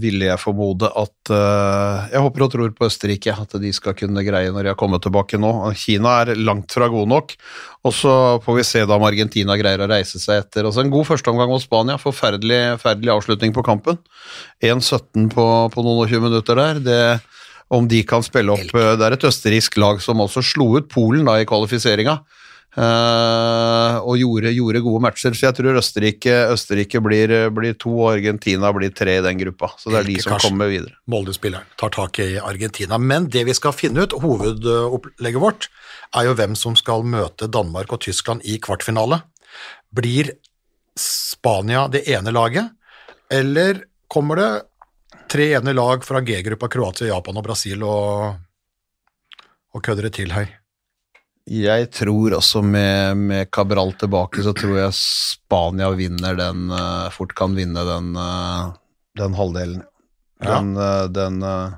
[0.00, 4.24] ville jeg formode at eh, Jeg håper og tror på Østerrike, at de skal kunne
[4.26, 5.52] greie når de har kommet tilbake nå.
[5.78, 7.36] Kina er langt fra gode nok,
[7.84, 10.66] og så får vi se da om Argentina greier å reise seg etter.
[10.66, 14.00] Altså En god førsteomgang mot Spania, forferdelig, forferdelig avslutning på kampen.
[14.64, 16.82] 1-17 på, på noen og 20 minutter der.
[16.82, 17.04] det
[17.72, 20.90] om de kan spille opp eh, Det er et østerriksk lag som også slo ut
[20.92, 22.18] Polen da i kvalifiseringa.
[22.80, 28.14] Eh, og gjorde, gjorde gode matcher, så jeg tror Østerrike, Østerrike blir, blir to og
[28.14, 29.72] Argentina blir tre i den gruppa.
[29.78, 30.50] Så det er de som kanskje.
[30.50, 30.96] kommer videre.
[31.10, 32.98] Molde-spilleren tar tak i Argentina.
[32.98, 35.70] Men det vi skal finne ut, hovedopplegget vårt,
[36.14, 39.22] er jo hvem som skal møte Danmark og Tyskland i kvartfinale.
[39.94, 40.34] Blir
[40.98, 42.70] Spania det ene laget,
[43.32, 44.50] eller kommer det
[45.30, 48.36] tre ene lag fra G-gruppa Kroatia, Japan og Brasil og,
[49.74, 50.52] og kødder det til her?
[51.44, 57.34] Jeg tror også med, med Cabral tilbake, så tror jeg Spania vinner den uh, Fort
[57.36, 58.72] kan vinne den, uh,
[59.20, 59.82] den halvdelen.
[60.40, 60.56] Ja.
[60.56, 61.74] Den, eh, den uh,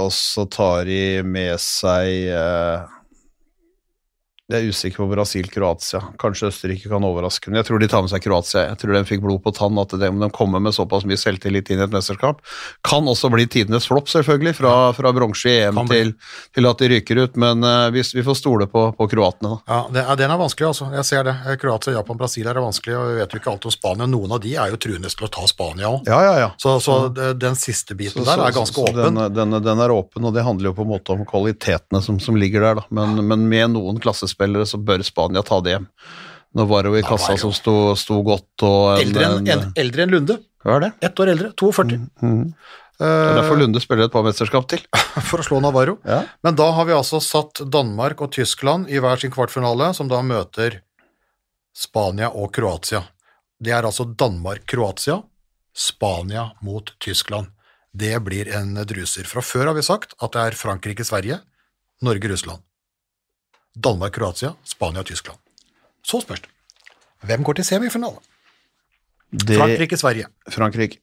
[0.00, 2.88] Og så tar de med seg eh,
[4.50, 6.00] Jeg er usikker på Brasil-Kroatia.
[6.18, 8.64] Kanskje Østerrike kan overraske, men jeg tror de tar med seg Kroatia.
[8.72, 11.18] Jeg tror de fikk blod på tann at det, om de kommer med såpass mye
[11.20, 12.40] selvtillit inn i et mesterskap.
[12.86, 16.10] Kan også bli tidenes flopp, selvfølgelig, fra, fra bronse i EM til,
[16.56, 19.60] til at de ryker ut, men uh, vi, vi får stole på, på kroatene, da.
[19.70, 20.90] Ja, det, Den er vanskelig, altså.
[20.98, 21.36] Jeg ser det.
[21.62, 24.10] Kroatia, Japan, Brasil er vanskelig, og vi vet jo ikke alt om Spania.
[24.10, 26.10] Noen av de er jo truende til å ta Spania òg.
[26.10, 26.50] Ja, ja, ja.
[26.58, 29.14] Så, så det- den siste biten der er ganske åpen.
[29.14, 32.18] Den, den, den er åpen, og det handler jo på en måte om kvalitetene som,
[32.20, 32.86] som ligger der, da.
[32.90, 34.00] Men, men med noen
[34.40, 35.86] klassespillere så bør Spania ta det hjem.
[36.54, 40.02] Nå var det jo i kassa som sto, sto godt, og Eldre en- en, eldre
[40.02, 40.38] enn Lunde.
[40.64, 40.92] Hva er det?
[41.02, 41.52] Ett år eldre.
[41.54, 42.08] 42.
[42.22, 42.54] Mm,
[43.00, 44.80] Det er derfor Eh, Lunde spiller et par mesterskap til.
[45.22, 45.98] for å slå Navarro.
[46.04, 46.24] Ja.
[46.42, 50.20] Men da har vi altså satt Danmark og Tyskland i hver sin kvartfinale, som da
[50.20, 50.80] møter
[51.74, 53.04] Spania og Kroatia.
[53.62, 55.22] Det er altså Danmark-Kroatia,
[55.74, 57.46] Spania mot Tyskland.
[57.96, 59.24] Det blir en druser.
[59.24, 61.40] Fra før har vi sagt at det er Frankrike-Sverige,
[62.02, 62.60] Norge-Russland.
[63.76, 65.38] Danmark-Kroatia, Spania-Tyskland.
[66.02, 66.50] Så spørs det.
[67.26, 68.18] Hvem går til semifinale?
[69.30, 70.26] Det, Frankrike-Sverige.
[70.50, 70.98] Frankrike.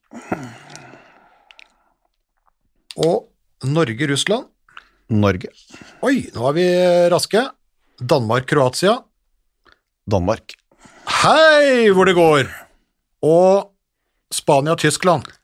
[2.97, 3.29] Og
[3.63, 4.49] Norge-Russland.
[5.09, 5.49] Norge.
[6.03, 6.67] Oi, nå er vi
[7.13, 7.45] raske.
[7.99, 8.97] Danmark-Kroatia.
[10.11, 10.57] Danmark.
[11.21, 12.51] Hei, hvor det går!
[13.23, 13.71] Og
[14.33, 15.23] Spania-Tyskland.
[15.23, 15.36] Tyskland.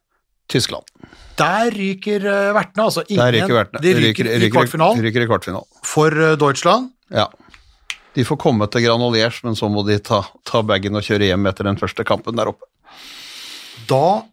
[1.39, 3.03] Der ryker eh, vertene, altså.
[3.07, 3.81] Ingen, Der ryker vertene.
[3.81, 5.67] De ryker, i kvartfinalen Ryker i kvartfinalen.
[5.87, 6.91] for eh, Deutschland.
[7.09, 7.29] Ja.
[8.13, 11.47] De får komme til Granoliers, men så må de ta, ta bagen og kjøre hjem
[11.49, 12.67] etter den første kampen der oppe.
[13.89, 14.23] Da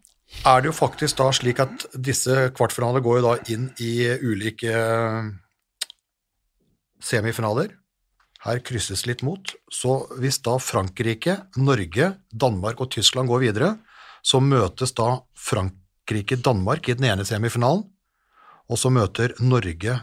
[0.45, 4.75] er det jo faktisk da slik at disse kvartfinalene går jo da inn i ulike
[4.77, 5.31] eh,
[7.01, 7.73] semifinaler.
[8.45, 9.53] Her krysses litt mot.
[9.73, 13.75] Så hvis da Frankrike, Norge, Danmark og Tyskland går videre,
[14.25, 15.19] så møtes da
[16.15, 17.85] Frankrike-Danmark i den ene semifinalen,
[18.71, 20.01] og så møter Norge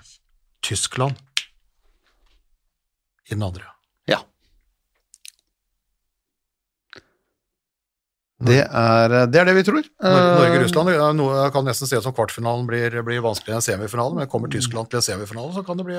[0.64, 1.16] Tyskland
[3.28, 3.68] i den andre.
[4.08, 4.22] Ja.
[8.47, 9.84] Det er det, er det vi tror.
[10.03, 14.16] Norge-Russland er noe- det kan nesten se ut som kvartfinalen blir, blir vanskeligere enn semifinalen,
[14.22, 15.95] men kommer Tyskland til en semifinale, så kan det bli,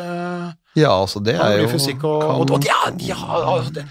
[0.79, 2.81] Ja, altså det det er bli jo fysikk og, kan- og, og ja,
[3.11, 3.19] ja,
[3.57, 3.85] altså det,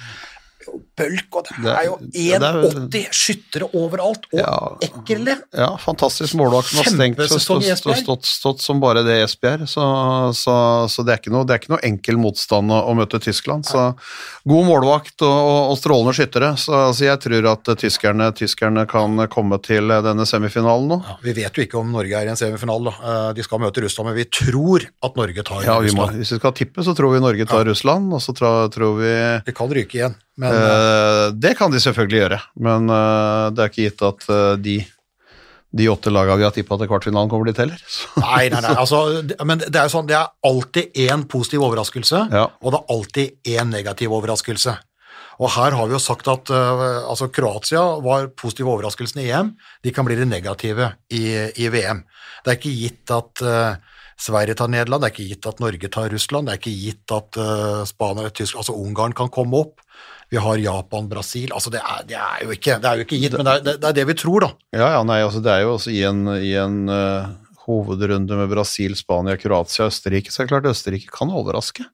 [0.68, 2.60] jo bølk, og det er- jo ja, er-
[2.90, 4.54] 1,80 skyttere overalt, og Ja.
[4.88, 5.36] ekle.
[5.54, 7.64] Ja, fantastisk målvakt som har stengt og stått,
[8.04, 9.86] stått, stått, som bare det Esbjerg, så,
[10.34, 10.56] så,
[10.90, 13.66] så det, er ikke noe, det er ikke noe enkel motstand å, møte Tyskland.
[13.70, 13.96] Så
[14.48, 19.18] god målvakt og, og, og strålende skyttere, så, så jeg tror at tyskerne, tyskerne kan
[19.30, 21.00] komme til denne semifinalen nå.
[21.08, 23.28] Ja, vi vet jo ikke om Norge er i en semifinale, da.
[23.30, 26.18] Eh, De skal møte Russland, men vi tror at Norge tar Ja, vi må, Russland.
[26.22, 29.14] hvis vi skal tippe, så tror vi Norge tar Russland, og så tror, tror vi
[29.52, 33.72] Vi kan ryke igjen, men eh, Det kan de selvfølgelig gjøre, men uh, det er
[33.72, 34.76] ikke gitt at uh, de,
[35.78, 37.80] de åtte lagene vi har tippa til kvartfinalen, kommer dit heller.
[38.24, 38.76] Nei, nei, nei.
[38.76, 42.46] Altså, det- men det er jo sånn, det er alltid én positiv overraskelse, Ja.
[42.62, 44.78] og det er alltid én negativ overraskelse.
[45.38, 49.52] Og her har vi jo sagt at altså Kroatia var positive overraskelsen i EM,
[49.86, 51.28] de kan bli de negative i,
[51.62, 52.00] i VM.
[52.42, 53.44] Det er ikke gitt at
[54.18, 57.14] Sverige tar Nederland, det er ikke gitt at Norge tar Russland, det er ikke gitt
[57.14, 59.84] at uh, Spania, Tyskland, altså Ungarn kan komme opp.
[60.30, 63.20] Vi har Japan, Brasil, altså det er, det er, jo, ikke, det er jo ikke
[63.22, 64.50] gitt, men det er, det, er det vi tror, da.
[64.76, 67.30] Ja, ja, nei, altså det er jo også i en, i en uh,
[67.64, 71.88] hovedrunde med Brasil, Spania, Kroatia, Østerrike, så er det klart Østerrike kan overraske.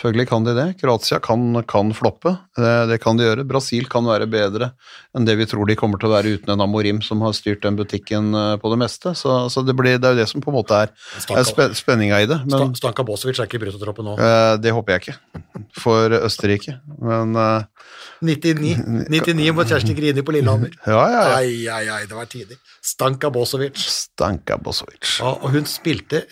[0.00, 0.64] Selvfølgelig kan de det.
[0.80, 3.42] Kroatia kan, kan floppe, det, det kan de gjøre.
[3.44, 4.70] Brasil kan være bedre
[5.12, 7.60] enn det vi tror de kommer til å være uten en Amorim som har styrt
[7.66, 9.12] den butikken eh, på det meste.
[9.18, 10.94] Så, så det, blir, det er jo det som på en måte er,
[11.36, 12.38] er spe, spenninga i det.
[12.48, 14.16] Men Stanka Bosevic er ikke i brutotroppen nå.
[14.16, 15.44] eh, det håper jeg ikke
[15.84, 16.78] for Østerrike.
[17.04, 17.92] Men eh,
[18.24, 18.72] 99,
[19.12, 20.72] 99 mot Kjersti Grini på Lillehammer.
[20.88, 21.36] ja, ja, ja.
[21.36, 22.56] Ai, ai, ai, det var tidlig.
[22.80, 23.76] Stanka Bosovic.
[23.84, 25.18] Stanka Bosovic.
[25.20, 26.24] Ja, og hun spilte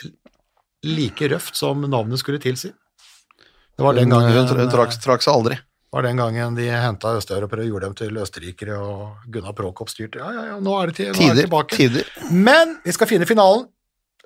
[0.88, 2.72] like røft som navnet skulle tilsi.
[3.78, 5.54] Det var den gangen, hun, hun trakk, trak seg aldri.
[5.94, 8.98] var den gangen de henta østeuropeere og gjorde dem til østerrikere, og
[9.32, 10.18] Gunnar Prokop styrte.
[10.18, 11.42] Ja, ja, ja, nå er det, til, nå er det Tider.
[11.46, 11.76] tilbake.
[11.78, 12.04] tider.
[12.34, 13.62] Men vi skal finne finalen.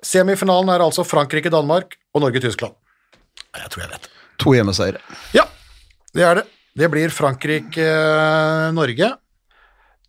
[0.03, 2.73] Semifinalen er altså Frankrike-Danmark og Norge-Tyskland.
[3.55, 4.05] Jeg tror jeg vet.
[4.41, 4.99] To hjemmeseiere.
[5.37, 5.45] Ja,
[6.17, 6.45] det er det.
[6.75, 9.11] Det blir Frankrike-Norge.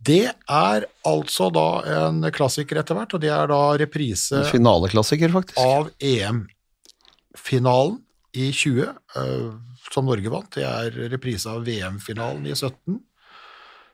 [0.05, 1.67] Det er altså da
[2.09, 5.59] en klassiker etter hvert, og det er da reprise finaleklassiker, faktisk.
[5.61, 8.01] av EM-finalen
[8.35, 9.51] i 20, eh,
[9.95, 10.51] som Norge vant.
[10.55, 12.99] Det er reprise av VM-finalen i 17,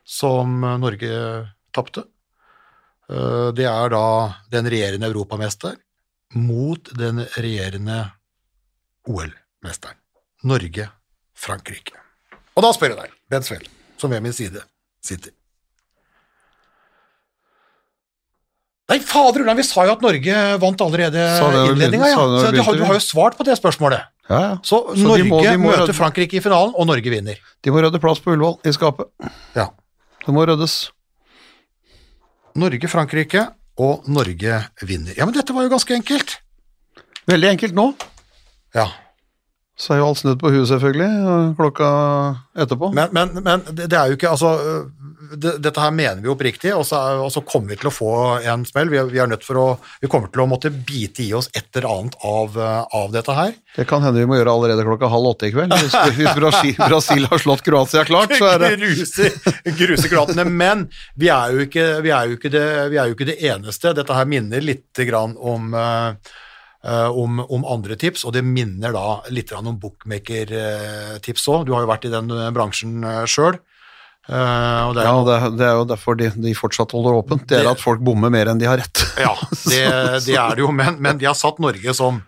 [0.03, 1.13] som Norge
[1.75, 2.05] tapte.
[3.11, 4.05] Eh, det er da
[4.53, 5.75] den regjerende europamester
[6.37, 8.05] mot den regjerende
[9.09, 9.99] OL-mesteren.
[10.47, 11.97] Norge-Frankrike.
[12.55, 13.67] Og da spør jeg deg, Bent Svell,
[13.99, 14.63] som ved min side
[15.05, 15.35] sitter.
[18.91, 21.21] Nei, fader ulland, vi sa jo at Norge vant allerede
[21.71, 22.17] innledninga, ja.
[22.19, 24.10] Så du har, du har jo svart på det spørsmålet.
[24.31, 24.51] Ja, ja.
[24.63, 25.95] Så, så, Norge må- de må møter rødde.
[25.97, 27.39] Frankrike i finalen, og Norge vinner.
[27.65, 29.09] De må rydde plass på Ullevål, i skapet.
[29.57, 29.67] Ja.
[30.23, 30.75] Det må ryddes.
[32.61, 33.45] Norge-Frankrike,
[33.81, 35.15] og Norge vinner.
[35.17, 36.37] Ja, men dette var jo ganske enkelt.
[37.31, 37.85] Veldig enkelt nå.
[38.75, 38.87] Ja,
[39.81, 41.87] Så er jo alt snudd på huet, selvfølgelig, klokka
[42.61, 42.91] etterpå.
[42.93, 44.83] men, men, men det er jo ikke Altså, øh,
[45.41, 47.93] det, dette her mener vi oppriktig, og så, er, og så kommer vi til å
[47.95, 48.09] få
[48.51, 48.89] en smell.
[48.91, 49.65] Vi, er- vi er nødt for å
[50.03, 53.35] Vi kommer til å måtte bite i oss et eller annet av, øh, av dette
[53.37, 53.55] her.
[53.77, 55.71] Det kan hende vi må gjøre allerede klokka halv åtte i kveld.
[55.79, 59.31] Hvis, hvis Brasil, Brasil har slått Kroatia klart, så er det Gruser,
[59.79, 60.45] gruser kroatene.
[60.51, 63.95] Men vi er, ikke, vi, er det, vi er jo ikke det eneste.
[63.97, 66.35] Dette her minner litt grann om, eh,
[67.13, 71.65] om, om andre tips, og det minner da litt om bookmaker-tips òg.
[71.67, 73.59] Du har jo vært i den bransjen bransjen
[74.29, 77.19] uh, og det er, Ja, det, er- det er jo derfor de, de fortsatt holder
[77.21, 77.45] åpent.
[77.49, 79.03] Det er at folk bommer mer enn de har rett.
[79.21, 79.33] ja,
[79.71, 79.83] det,
[80.25, 82.21] det er det jo, men, men de har satt Norge som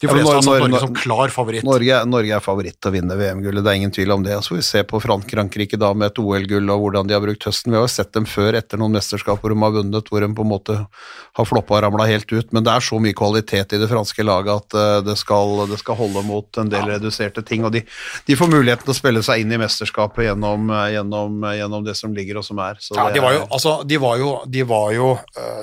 [0.00, 1.64] De fleste har satt Norge som klar favoritt.
[1.66, 4.36] Norge, Norge er favoritt til å vinne VM-gullet, det er ingen tvil om det.
[4.44, 7.22] Så får vi se på Frank- Frankrike da med et OL-gull og hvordan de har
[7.24, 7.72] brukt høsten.
[7.72, 10.28] Vi har jo sett dem før etter noen mesterskap hvor de har vunnet, hvor de
[10.38, 12.52] på en måte har floppa og ramla helt ut.
[12.54, 15.80] Men det er så mye kvalitet i det franske laget at eh, det skal, det
[15.82, 17.66] skal holde mot en del reduserte ting.
[17.66, 17.82] Og de,
[18.30, 21.82] de får muligheten til å spille seg inn i mesterskapet gjennom, eh, gjennom, eh, gjennom
[21.86, 22.78] det som ligger og som er.
[22.78, 25.10] Så Ja, de var jo, altså, de var jo, de var jo,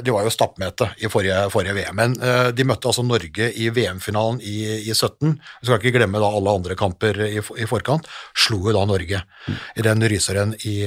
[0.04, 2.14] de var jo stappmete i forrige, forrige VM, men
[2.56, 4.56] de møtte altså Norge i VM-finalen i,
[4.90, 5.36] i 17.
[5.62, 8.08] Vi skal ikke glemme da alle andre kamper i, i forkant.
[8.46, 9.22] Slo jo da Norge
[9.52, 10.78] i den ryseren i,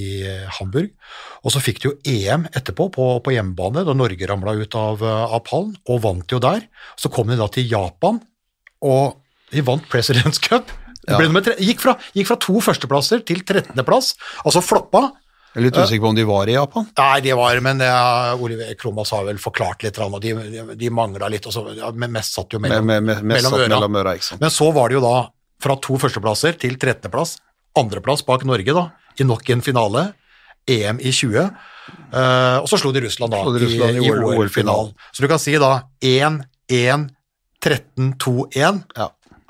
[0.00, 0.08] i
[0.58, 0.90] Hamburg.
[1.44, 5.04] Og så fikk de jo EM etterpå på, på hjemmebane, da Norge ramla ut av,
[5.06, 6.66] av pallen, og vant jo der.
[7.00, 8.20] Så kom de da til Japan,
[8.84, 10.70] og de vant Presidents Cup.
[11.08, 11.16] Ja.
[11.18, 14.12] gikk, fra, gikk fra to førsteplasser til 13.-plass,
[14.44, 15.08] altså floppa.
[15.50, 16.86] Jeg er litt usikker på om de var i Japan.
[16.98, 20.34] Nei, de var, men det er- Oliver Kromas har vel forklart litt, og de,
[20.78, 23.68] de, mangla litt, og så, ja, mest satt jo mellom, med, med, mellom satt øra.
[23.74, 24.14] mellom øra.
[24.38, 25.16] Men så var det jo da
[25.60, 27.38] fra to førsteplasser til 13.-plass,
[27.76, 28.86] andreplass bak Norge da,
[29.18, 30.12] i nok en finale,
[30.70, 31.50] EM i 20,
[32.14, 34.92] Uh, og så slo de Russland da de Russland i, i i OL- OL-finalen.
[35.10, 35.70] Så du kan si da
[36.06, 36.36] 1,
[36.70, 37.08] 1,
[37.60, 38.78] 13, 2, 1.
[38.96, 39.08] Ja.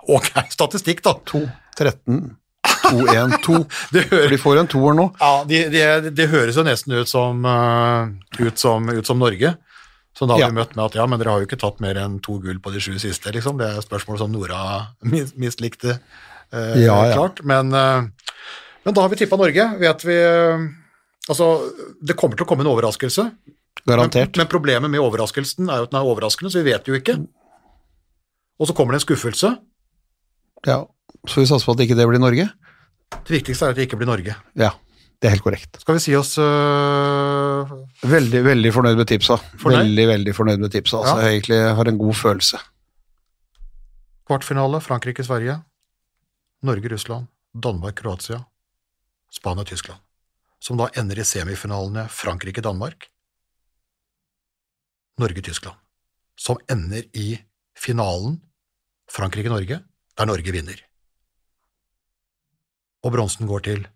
[0.09, 1.13] Ok, statistikk da.
[1.29, 1.43] 2,
[1.77, 2.40] 13, 2,
[2.91, 3.61] 2-1-2.
[3.95, 5.07] Det de får en toer nå.
[5.21, 9.55] Ja, det de, de høres jo nesten ut som, eh, ut som, ut som Norge.
[10.19, 10.49] Så da har Ja.
[10.51, 12.59] vi møtt med at ja, men dere har jo ikke tatt mer enn to gull
[12.61, 13.57] på de sju siste, liksom.
[13.61, 14.59] Det er spørsmål som Nora
[15.07, 15.95] mis, mislikte
[16.53, 17.15] eh, Ja, ja.
[17.15, 17.41] klart.
[17.47, 18.11] Men, eh,
[18.85, 19.69] men da har vi tippa Norge.
[19.81, 20.69] Vet vi eh,
[21.31, 21.47] Altså,
[22.03, 23.29] det kommer til å komme en overraskelse.
[23.87, 24.35] Garantert.
[24.35, 26.97] Men, men problemet med overraskelsen er jo at den er overraskende, så vi vet jo
[26.99, 27.15] ikke.
[28.59, 29.51] Og så kommer det en skuffelse.
[30.67, 30.81] Ja.
[31.29, 32.49] Så vi satser på at ikke det blir Norge?
[33.11, 34.35] Det viktigste er at det ikke blir Norge.
[34.59, 34.71] Ja,
[35.21, 35.81] det er helt korrekt.
[35.83, 37.73] Skal vi si oss øh,
[38.11, 39.37] Veldig, veldig fornøyd med tipsa.
[39.61, 39.83] Fornøyd?
[39.85, 41.01] Veldig, veldig fornøyd med tipsa.
[41.03, 41.27] Altså, Ja.
[41.29, 42.61] Jeg egentlig har en god følelse.
[44.31, 45.57] kvartfinale Frankrike-Sverige,
[46.63, 48.45] Norge-Russland, Danmark-Kroatia,
[49.35, 49.99] Spania-Tyskland.
[50.61, 53.09] Som da ender i semifinalene Frankrike-Danmark,
[55.19, 55.77] Norge-Tyskland.
[56.39, 57.39] Som ender i
[57.77, 58.41] finalen
[59.11, 59.81] Frankrike-Norge,
[60.19, 60.79] der Norge vinner.
[63.05, 63.87] Og bronsen går til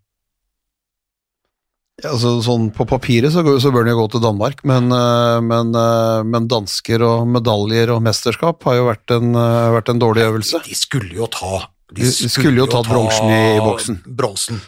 [2.03, 4.91] Ja, Altså, sånn På papiret så, går- så bør den jo gå til Danmark, men,
[4.91, 9.89] eh, men, eh, men dansker og medaljer og mesterskap har jo vært en, eh, vært
[9.93, 10.65] en dårlig øvelse.
[10.67, 14.01] De skulle jo ta De skulle jo tatt bronsen i boksen.
[14.17, 14.61] Bronsen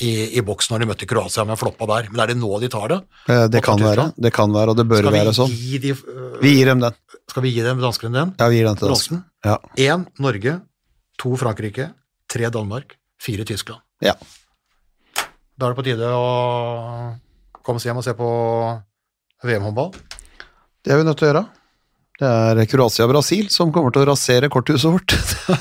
[0.00, 2.08] i, i boksen når de møtte Kroatia, men floppa der.
[2.10, 3.00] Men er det nå de tar det?
[3.52, 5.50] Det kan være, det kan være, og det bør være sånn.
[5.52, 6.94] de, uh, Vi gir dem den.
[7.28, 8.34] skal vi gi dem danskene den?
[8.38, 9.24] Ja, vi gir den til danskene.
[9.44, 9.58] Ja.
[9.76, 10.62] Én Norge,
[11.18, 11.90] to Frankrike,
[12.30, 13.80] tre Danmark, fire Tyskland.
[14.02, 14.16] ja.
[15.60, 16.28] Da er det på tide å
[17.62, 18.28] komme seg hjem og se på
[19.46, 19.92] VM-håndball.
[20.82, 21.42] Det er vi nødt til å gjøre.
[22.22, 22.30] Det
[22.62, 25.14] er Kroatia-Brasil som kommer til å rasere korthuset vårt.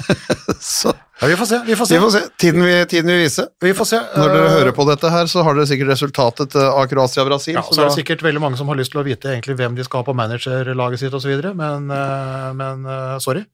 [0.61, 1.59] så Ja, vi får se.
[1.67, 1.93] Vi får se.
[1.97, 2.21] vi får se.
[2.41, 3.45] Tiden vil, tiden vil vise.
[3.61, 3.99] Vi får se.
[4.17, 7.53] Når dere Eh, hører på dette her, så har dere sikkert resultatet eh, av Kroatia-Brasil.
[7.59, 9.59] ja, så så er det sikkert veldig mange som har lyst til å vite egentlig
[9.59, 12.85] hvem de skal ha på managerlaget sitt osv., men, eh, men
[13.21, 13.45] sorry.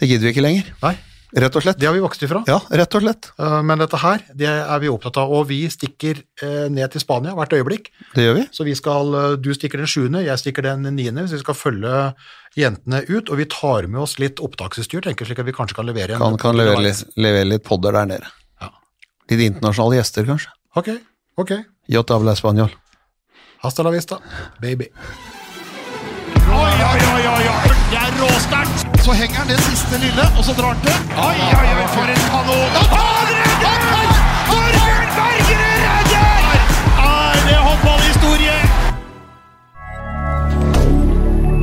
[0.00, 0.74] Det gidder vi ikke lenger.
[0.82, 0.96] Nei,
[1.34, 1.78] Rett og slett.
[1.82, 2.44] det har vi vokst ifra.
[2.46, 3.28] Ja, rett og slett.
[3.42, 5.32] Eh, Men dette her, det er vi opptatt av.
[5.34, 7.90] Og vi stikker eh, ned til Spania hvert øyeblikk.
[8.14, 8.44] Det gjør vi.
[8.54, 11.58] Så vi skal, eh, du stikker den sjuende, jeg stikker den niende, så vi skal
[11.58, 11.98] følge
[12.56, 13.28] jentene ut.
[13.28, 16.22] Og vi tar med oss litt opptaksutstyr, tenker slik at vi kanskje kan levere en
[16.22, 18.30] Kan, kan levere, litt, levere litt podder der nede.
[18.62, 18.70] Ja.
[19.32, 20.54] Litt internasjonale gjester, kanskje.
[20.78, 20.94] Ok,
[21.42, 21.56] ok.
[21.90, 22.70] Yo habla español.
[23.64, 24.20] Hasta la vista,
[24.60, 24.88] baby
[26.90, 27.68] oi, oi, oi, oi.
[27.92, 28.78] Det er råsterkt.
[29.04, 30.96] Så henger han det siste lille, og så drar han til.
[31.28, 32.68] Oi, oi, oi, for en kanon!
[32.76, 34.12] Da tar redder!
[34.48, 36.58] Torbjørn Bergerud redder!
[37.06, 38.56] Er det håndballhistorie?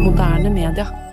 [0.05, 1.10] Moderne media.